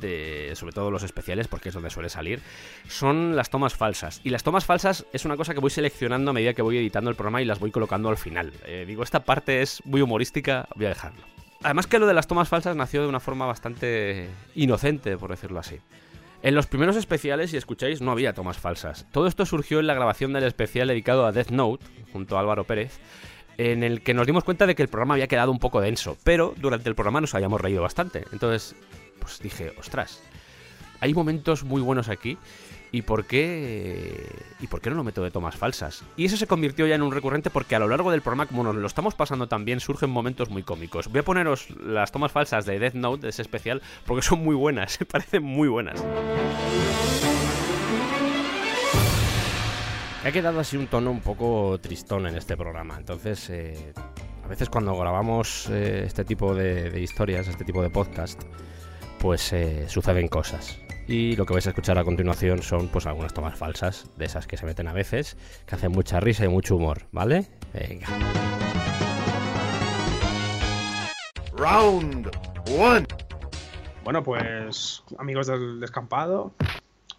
[0.00, 2.40] de sobre todo los especiales porque es donde suele salir
[2.88, 6.34] son las tomas falsas y las tomas falsas es una cosa que voy seleccionando a
[6.34, 9.24] medida que voy editando el programa y las voy colocando al final Eh, digo esta
[9.24, 11.22] parte es muy humorística voy a dejarlo
[11.62, 15.58] además que lo de las tomas falsas nació de una forma bastante inocente por decirlo
[15.58, 15.78] así
[16.42, 19.06] en los primeros especiales, si escucháis, no había tomas falsas.
[19.12, 22.64] Todo esto surgió en la grabación del especial dedicado a Death Note, junto a Álvaro
[22.64, 22.98] Pérez,
[23.58, 26.16] en el que nos dimos cuenta de que el programa había quedado un poco denso,
[26.24, 28.24] pero durante el programa nos habíamos reído bastante.
[28.32, 28.74] Entonces,
[29.22, 30.20] pues dije, ostras,
[31.00, 32.36] hay momentos muy buenos aquí.
[32.94, 34.28] ¿Y por qué?
[34.60, 36.04] ¿Y por qué no lo meto de tomas falsas?
[36.14, 38.64] Y eso se convirtió ya en un recurrente porque a lo largo del programa, como
[38.64, 41.08] nos lo estamos pasando también, surgen momentos muy cómicos.
[41.08, 44.54] Voy a poneros las tomas falsas de Death Note, de ese especial, porque son muy
[44.54, 46.04] buenas, parecen muy buenas.
[50.24, 53.92] Ha quedado así un tono un poco tristón en este programa, entonces eh,
[54.44, 58.40] a veces cuando grabamos eh, este tipo de historias, este tipo de podcast,
[59.22, 60.80] pues eh, suceden cosas.
[61.06, 64.48] Y lo que vais a escuchar a continuación son pues algunas tomas falsas, de esas
[64.48, 67.46] que se meten a veces, que hacen mucha risa y mucho humor, ¿vale?
[67.72, 68.08] Venga.
[71.52, 72.32] Round
[72.76, 73.06] one.
[74.02, 76.52] Bueno, pues amigos del descampado.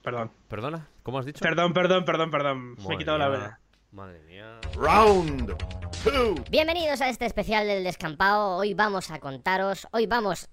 [0.04, 0.30] Perdón.
[0.50, 0.90] ¿Perdona?
[1.04, 1.40] ¿Cómo has dicho?
[1.42, 2.76] Perdón, perdón, perdón, perdón.
[2.86, 3.60] Me he quitado la vena.
[3.94, 4.60] Madre mía.
[4.76, 5.56] Round
[6.04, 6.36] two.
[6.52, 8.58] Bienvenidos a este especial del descampado.
[8.58, 10.50] Hoy vamos a contaros, hoy vamos...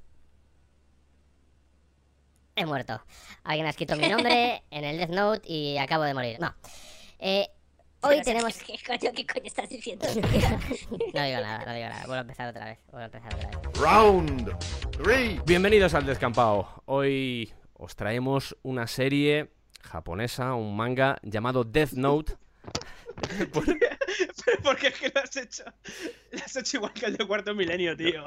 [2.60, 3.02] He muerto.
[3.42, 6.38] Alguien ha escrito mi nombre en el Death Note y acabo de morir.
[6.40, 6.54] No.
[7.18, 7.48] Eh,
[8.02, 8.54] hoy tenemos...
[8.58, 10.06] ¿Qué coño, qué coño estás diciendo?
[10.14, 12.00] no digo nada, no digo nada.
[12.00, 12.78] Vuelvo a empezar otra vez.
[12.90, 13.80] Vuelvo a empezar otra vez.
[13.80, 14.58] Round
[14.90, 15.40] three.
[15.46, 16.82] Bienvenidos al descampado.
[16.84, 22.34] Hoy os traemos una serie japonesa, un manga llamado Death Note.
[23.38, 23.50] Pero
[24.62, 25.64] ¿por qué es que lo has hecho?
[26.30, 28.24] Lo has hecho igual que el de cuarto milenio, tío.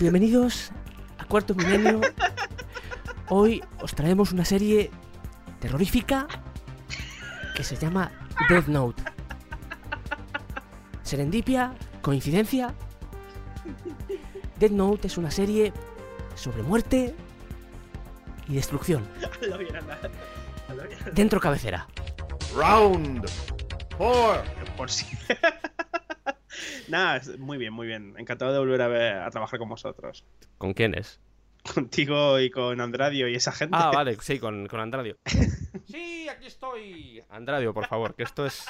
[0.00, 0.77] Bienvenidos a
[1.28, 2.00] Cuarto Milenio.
[3.28, 4.90] Hoy os traemos una serie
[5.60, 6.26] terrorífica
[7.54, 8.10] que se llama
[8.48, 9.02] Death Note.
[11.02, 12.74] Serendipia, coincidencia.
[14.58, 15.72] Death Note es una serie
[16.34, 17.14] sobre muerte
[18.48, 19.06] y destrucción.
[21.12, 21.86] Dentro cabecera.
[22.56, 23.28] Round
[23.98, 24.42] four.
[24.76, 25.06] Por si.
[26.88, 28.14] Nada, es- muy bien, muy bien.
[28.18, 30.24] Encantado de volver a, ver, a trabajar con vosotros.
[30.58, 31.20] ¿Con quién es?
[31.74, 33.76] Contigo y con Andradio y esa gente.
[33.78, 35.16] Ah, vale, sí, con, con Andradio.
[35.86, 37.22] Sí, aquí estoy.
[37.28, 38.64] Andradio, por favor, que esto es.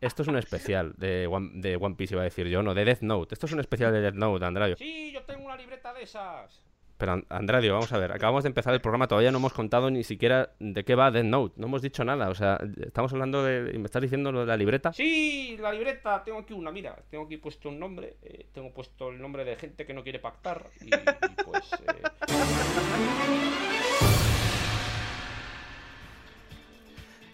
[0.00, 2.84] Esto es un especial de One, de One Piece, iba a decir yo, no, de
[2.84, 3.34] Death Note.
[3.34, 4.76] Esto es un especial de Death Note, Andradio.
[4.76, 6.62] Sí, yo tengo una libreta de esas.
[6.98, 9.88] Pero An- Andradio, vamos a ver, acabamos de empezar el programa, todavía no hemos contado
[9.88, 13.44] ni siquiera de qué va Death Note, no hemos dicho nada, o sea, estamos hablando
[13.44, 13.78] de...
[13.78, 14.92] ¿Me estás diciendo lo de la libreta?
[14.92, 19.10] Sí, la libreta, tengo aquí una, mira, tengo aquí puesto un nombre, eh, tengo puesto
[19.10, 21.72] el nombre de gente que no quiere pactar y, y pues...
[21.72, 22.02] eh,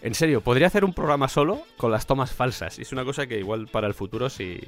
[0.02, 3.26] En serio, podría hacer un programa solo con las tomas falsas, y es una cosa
[3.26, 4.60] que igual para el futuro, si,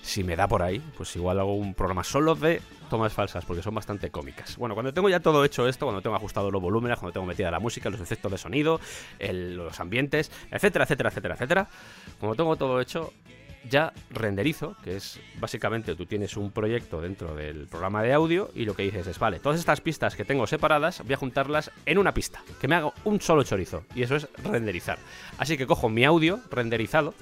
[0.00, 3.62] si me da por ahí, pues igual hago un programa solo de tomas falsas, porque
[3.62, 4.56] son bastante cómicas.
[4.56, 7.50] Bueno, cuando tengo ya todo hecho esto, cuando tengo ajustado los volúmenes, cuando tengo metida
[7.50, 8.80] la música, los efectos de sonido,
[9.20, 11.68] los ambientes, etcétera, etcétera, etcétera, etcétera,
[12.18, 13.12] cuando tengo todo hecho,
[13.68, 18.64] ya renderizo, que es básicamente tú tienes un proyecto dentro del programa de audio y
[18.64, 21.98] lo que dices es, vale, todas estas pistas que tengo separadas, voy a juntarlas en
[21.98, 24.98] una pista, que me haga un solo chorizo, y eso es renderizar.
[25.38, 27.14] Así que cojo mi audio renderizado,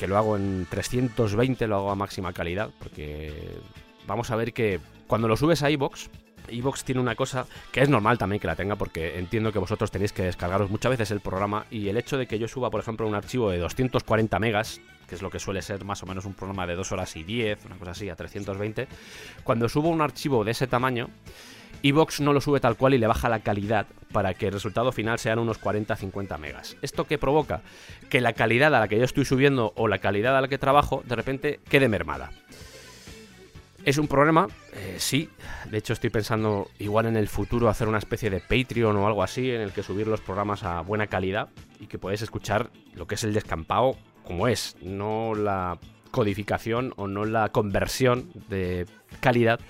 [0.00, 3.34] que lo hago en 320, lo hago a máxima calidad, porque
[4.06, 6.08] vamos a ver que cuando lo subes a iBox,
[6.48, 9.90] iBox tiene una cosa que es normal también que la tenga, porque entiendo que vosotros
[9.90, 12.80] tenéis que descargaros muchas veces el programa y el hecho de que yo suba, por
[12.80, 16.24] ejemplo, un archivo de 240 megas, que es lo que suele ser más o menos
[16.24, 18.88] un programa de 2 horas y 10, una cosa así, a 320,
[19.44, 21.10] cuando subo un archivo de ese tamaño,
[21.82, 24.92] iBox no lo sube tal cual y le baja la calidad para que el resultado
[24.92, 26.76] final sean unos 40-50 megas.
[26.82, 27.62] ¿Esto qué provoca?
[28.08, 30.58] Que la calidad a la que yo estoy subiendo o la calidad a la que
[30.58, 32.30] trabajo de repente quede mermada.
[33.84, 35.30] Es un problema, eh, sí.
[35.70, 39.22] De hecho, estoy pensando igual en el futuro hacer una especie de Patreon o algo
[39.22, 41.48] así en el que subir los programas a buena calidad
[41.78, 43.96] y que podáis escuchar lo que es el descampado
[44.30, 45.78] como es, no la
[46.10, 48.86] codificación o no la conversión de
[49.20, 49.60] calidad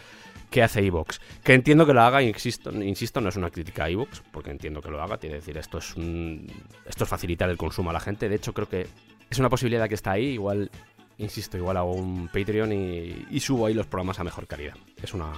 [0.51, 1.21] que hace Evox.
[1.43, 4.83] Que entiendo que lo haga, insisto, insisto, no es una crítica a Evox, porque entiendo
[4.83, 6.47] que lo haga, tiene que decir, esto es un,
[6.87, 8.29] esto es facilitar el consumo a la gente.
[8.29, 8.87] De hecho, creo que
[9.31, 10.71] es una posibilidad que está ahí, igual
[11.19, 14.75] insisto, igual hago un Patreon y, y subo ahí los programas a mejor calidad.
[15.03, 15.33] Es una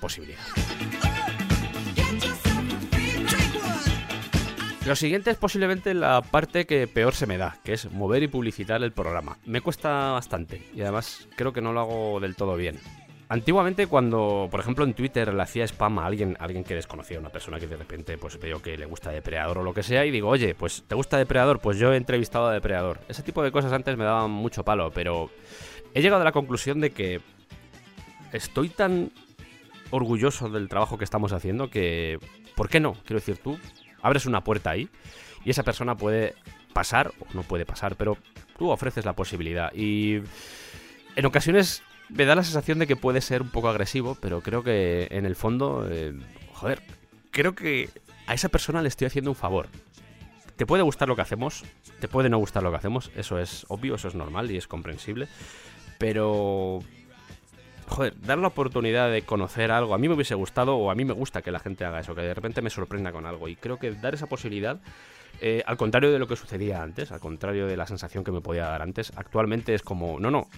[0.00, 0.40] posibilidad.
[4.86, 8.28] Lo siguiente es posiblemente la parte que peor se me da, que es mover y
[8.28, 9.36] publicitar el programa.
[9.44, 12.78] Me cuesta bastante y además creo que no lo hago del todo bien.
[13.28, 17.30] Antiguamente cuando, por ejemplo, en Twitter le hacía spam a alguien, alguien que desconocía, una
[17.30, 20.12] persona que de repente pues veo que le gusta Depredador o lo que sea y
[20.12, 21.58] digo, oye, pues ¿te gusta Depredador?
[21.58, 23.00] Pues yo he entrevistado a Depredador.
[23.08, 25.30] Ese tipo de cosas antes me daban mucho palo, pero
[25.92, 27.20] he llegado a la conclusión de que
[28.32, 29.10] estoy tan
[29.90, 32.20] orgulloso del trabajo que estamos haciendo que,
[32.54, 32.92] ¿por qué no?
[33.04, 33.58] Quiero decir, tú
[34.02, 34.88] abres una puerta ahí
[35.44, 36.36] y esa persona puede
[36.72, 38.16] pasar o no puede pasar, pero
[38.56, 40.20] tú ofreces la posibilidad y
[41.16, 44.62] en ocasiones me da la sensación de que puede ser un poco agresivo, pero creo
[44.62, 46.14] que en el fondo, eh,
[46.52, 46.82] joder,
[47.30, 47.90] creo que
[48.26, 49.68] a esa persona le estoy haciendo un favor.
[50.56, 51.64] Te puede gustar lo que hacemos,
[52.00, 54.66] te puede no gustar lo que hacemos, eso es obvio, eso es normal y es
[54.66, 55.28] comprensible,
[55.98, 56.80] pero...
[57.88, 61.04] Joder, dar la oportunidad de conocer algo, a mí me hubiese gustado o a mí
[61.04, 63.54] me gusta que la gente haga eso, que de repente me sorprenda con algo y
[63.54, 64.80] creo que dar esa posibilidad
[65.40, 68.40] eh, al contrario de lo que sucedía antes, al contrario de la sensación que me
[68.40, 70.48] podía dar antes, actualmente es como, no, no,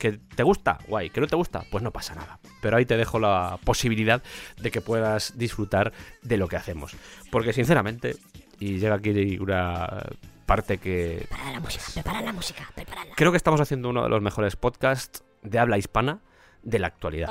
[0.00, 2.40] que te gusta, guay, que no te gusta, pues no pasa nada.
[2.60, 4.20] Pero ahí te dejo la posibilidad
[4.60, 5.92] de que puedas disfrutar
[6.22, 6.96] de lo que hacemos.
[7.30, 8.16] Porque sinceramente,
[8.58, 10.02] y llega aquí una
[10.46, 11.26] parte que...
[11.28, 13.14] Prepara la música, prepara la música, prepárala.
[13.14, 16.18] Creo que estamos haciendo uno de los mejores podcasts de habla hispana
[16.62, 17.30] de la actualidad.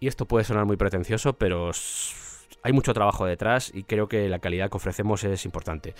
[0.00, 1.70] Y esto puede sonar muy pretencioso, pero
[2.62, 5.94] hay mucho trabajo detrás y creo que la calidad que ofrecemos es importante.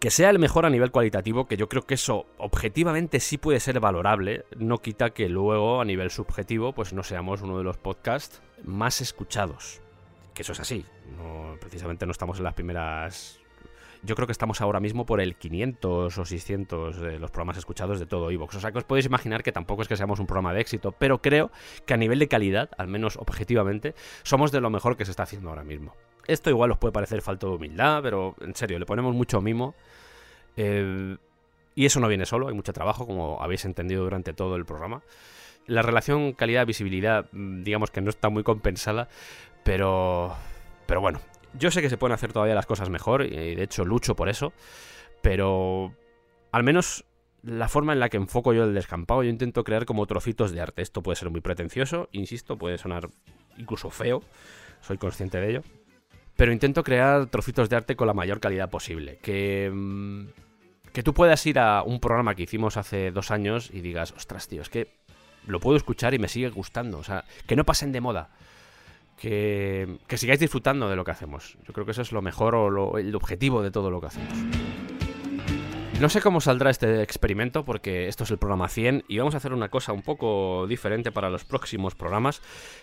[0.00, 3.60] Que sea el mejor a nivel cualitativo, que yo creo que eso objetivamente sí puede
[3.60, 7.76] ser valorable, no quita que luego a nivel subjetivo pues no seamos uno de los
[7.76, 9.82] podcasts más escuchados.
[10.32, 10.86] Que eso es así,
[11.18, 13.40] no, precisamente no estamos en las primeras...
[14.02, 18.00] Yo creo que estamos ahora mismo por el 500 o 600 de los programas escuchados
[18.00, 18.54] de todo iVoox.
[18.54, 20.92] O sea que os podéis imaginar que tampoco es que seamos un programa de éxito,
[20.92, 21.50] pero creo
[21.84, 25.24] que a nivel de calidad, al menos objetivamente, somos de lo mejor que se está
[25.24, 25.94] haciendo ahora mismo.
[26.30, 29.74] Esto igual os puede parecer falta de humildad, pero en serio, le ponemos mucho mimo.
[30.56, 31.16] Eh,
[31.74, 35.02] y eso no viene solo, hay mucho trabajo, como habéis entendido durante todo el programa.
[35.66, 39.08] La relación calidad-visibilidad, mm, digamos que no está muy compensada,
[39.64, 40.36] pero,
[40.86, 41.20] pero bueno,
[41.58, 44.28] yo sé que se pueden hacer todavía las cosas mejor, y de hecho lucho por
[44.28, 44.52] eso,
[45.22, 45.92] pero
[46.52, 47.04] al menos
[47.42, 50.60] la forma en la que enfoco yo el descampado, yo intento crear como trocitos de
[50.60, 50.82] arte.
[50.82, 53.08] Esto puede ser muy pretencioso, insisto, puede sonar
[53.56, 54.22] incluso feo,
[54.80, 55.62] soy consciente de ello.
[56.40, 59.18] Pero intento crear trocitos de arte con la mayor calidad posible.
[59.20, 60.28] Que, mm,
[60.90, 64.48] que tú puedas ir a un programa que hicimos hace dos años y digas, ostras,
[64.48, 64.88] tío, es que
[65.46, 66.96] lo puedo escuchar y me sigue gustando.
[66.96, 68.30] O sea, que no pasen de moda.
[69.20, 71.58] Que, que sigáis disfrutando de lo que hacemos.
[71.68, 74.06] Yo creo que eso es lo mejor o lo- el objetivo de todo lo que
[74.06, 74.32] hacemos.
[76.00, 79.36] No sé cómo saldrá este experimento porque esto es el programa 100 y vamos a
[79.36, 82.40] hacer una cosa un poco diferente para los próximos programas.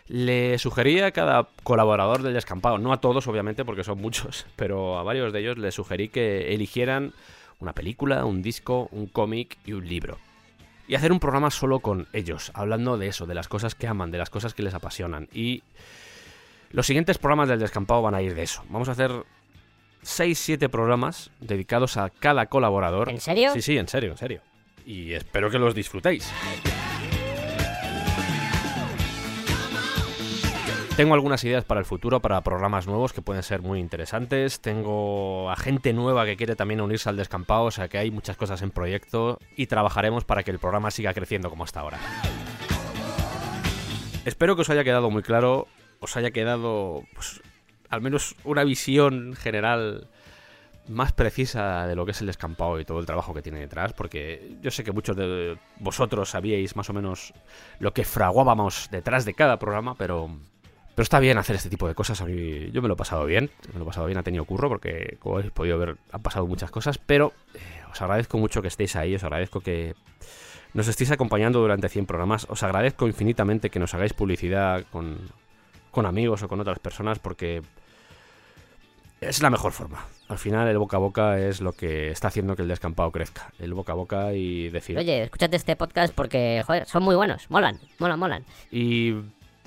[0.07, 4.99] Le sugerí a cada colaborador del descampado, no a todos obviamente porque son muchos, pero
[4.99, 7.13] a varios de ellos les sugerí que eligieran
[7.59, 10.20] una película, un disco, un cómic y un libro.
[10.88, 14.11] Y hacer un programa solo con ellos, hablando de eso, de las cosas que aman,
[14.11, 15.28] de las cosas que les apasionan.
[15.34, 15.63] Y
[16.70, 18.63] los siguientes programas del descampado van a ir de eso.
[18.70, 19.26] Vamos a hacer
[20.08, 23.10] 6-7 programas dedicados a cada colaborador.
[23.10, 23.53] ¿En serio?
[23.53, 24.41] Sí, sí, en serio, en serio.
[24.86, 26.32] Y espero que los disfrutéis.
[30.97, 34.62] Tengo algunas ideas para el futuro, para programas nuevos que pueden ser muy interesantes.
[34.62, 38.36] Tengo a gente nueva que quiere también unirse al descampado, o sea que hay muchas
[38.36, 41.99] cosas en proyecto y trabajaremos para que el programa siga creciendo como hasta ahora.
[44.26, 45.68] Espero que os haya quedado muy claro,
[45.99, 47.41] os haya quedado pues,
[47.89, 50.07] al menos una visión general
[50.89, 53.93] más precisa de lo que es el descampado y todo el trabajo que tiene detrás,
[53.93, 57.33] porque yo sé que muchos de vosotros sabíais más o menos
[57.79, 60.29] lo que fraguábamos detrás de cada programa, pero,
[60.95, 62.21] pero está bien hacer este tipo de cosas.
[62.21, 64.45] A mí, yo me lo he pasado bien, me lo he pasado bien, ha tenido
[64.45, 67.59] curro, porque como habéis podido ver, han pasado muchas cosas, pero eh,
[67.91, 69.95] os agradezco mucho que estéis ahí, os agradezco que
[70.73, 75.17] nos estéis acompañando durante 100 programas, os agradezco infinitamente que nos hagáis publicidad con,
[75.97, 77.63] con amigos o con otras personas, porque
[79.19, 80.05] es la mejor forma.
[80.27, 83.51] Al final el boca a boca es lo que está haciendo que el descampado crezca.
[83.57, 84.95] El boca a boca y decir...
[84.95, 87.49] Oye, escúchate este podcast porque, joder, son muy buenos.
[87.49, 88.45] Molan, molan, molan.
[88.69, 89.15] Y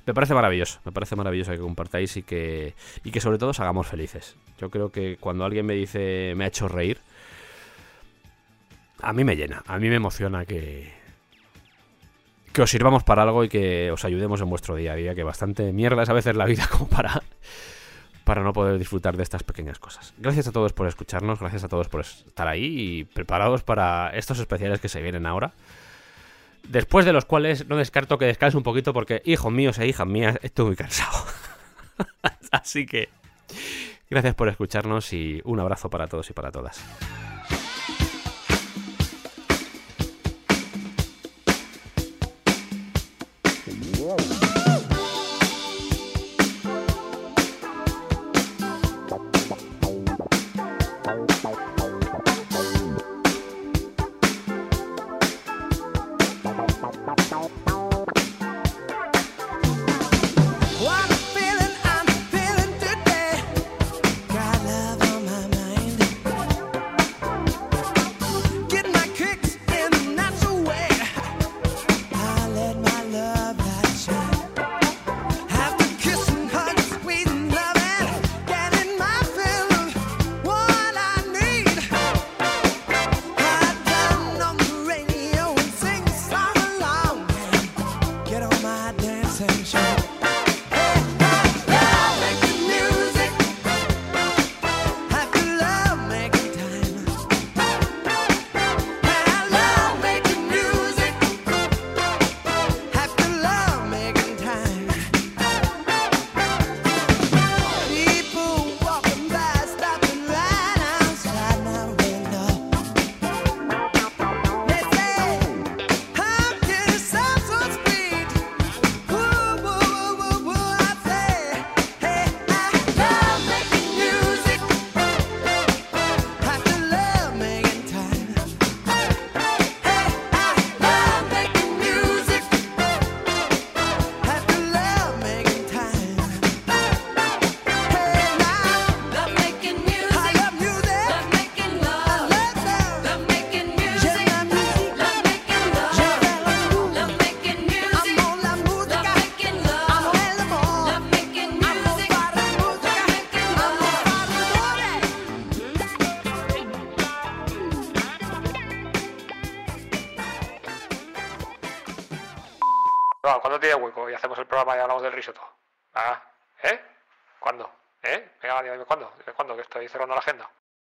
[0.07, 3.59] me parece maravilloso, me parece maravilloso que compartáis y que, y que sobre todo os
[3.59, 4.37] hagamos felices.
[4.61, 6.99] Yo creo que cuando alguien me dice me ha hecho reír,
[9.03, 10.93] a mí me llena, a mí me emociona que,
[12.53, 15.23] que os sirvamos para algo y que os ayudemos en vuestro día a día, que
[15.23, 17.23] bastante mierda es a veces la vida como para,
[18.25, 20.15] para no poder disfrutar de estas pequeñas cosas.
[20.19, 24.39] Gracias a todos por escucharnos, gracias a todos por estar ahí y preparados para estos
[24.39, 25.53] especiales que se vienen ahora.
[26.69, 30.07] Después de los cuales no descarto que descanse un poquito porque, hijos míos e hijas
[30.07, 31.25] mías, estoy muy cansado.
[32.51, 33.09] Así que,
[34.11, 36.85] gracias por escucharnos y un abrazo para todos y para todas.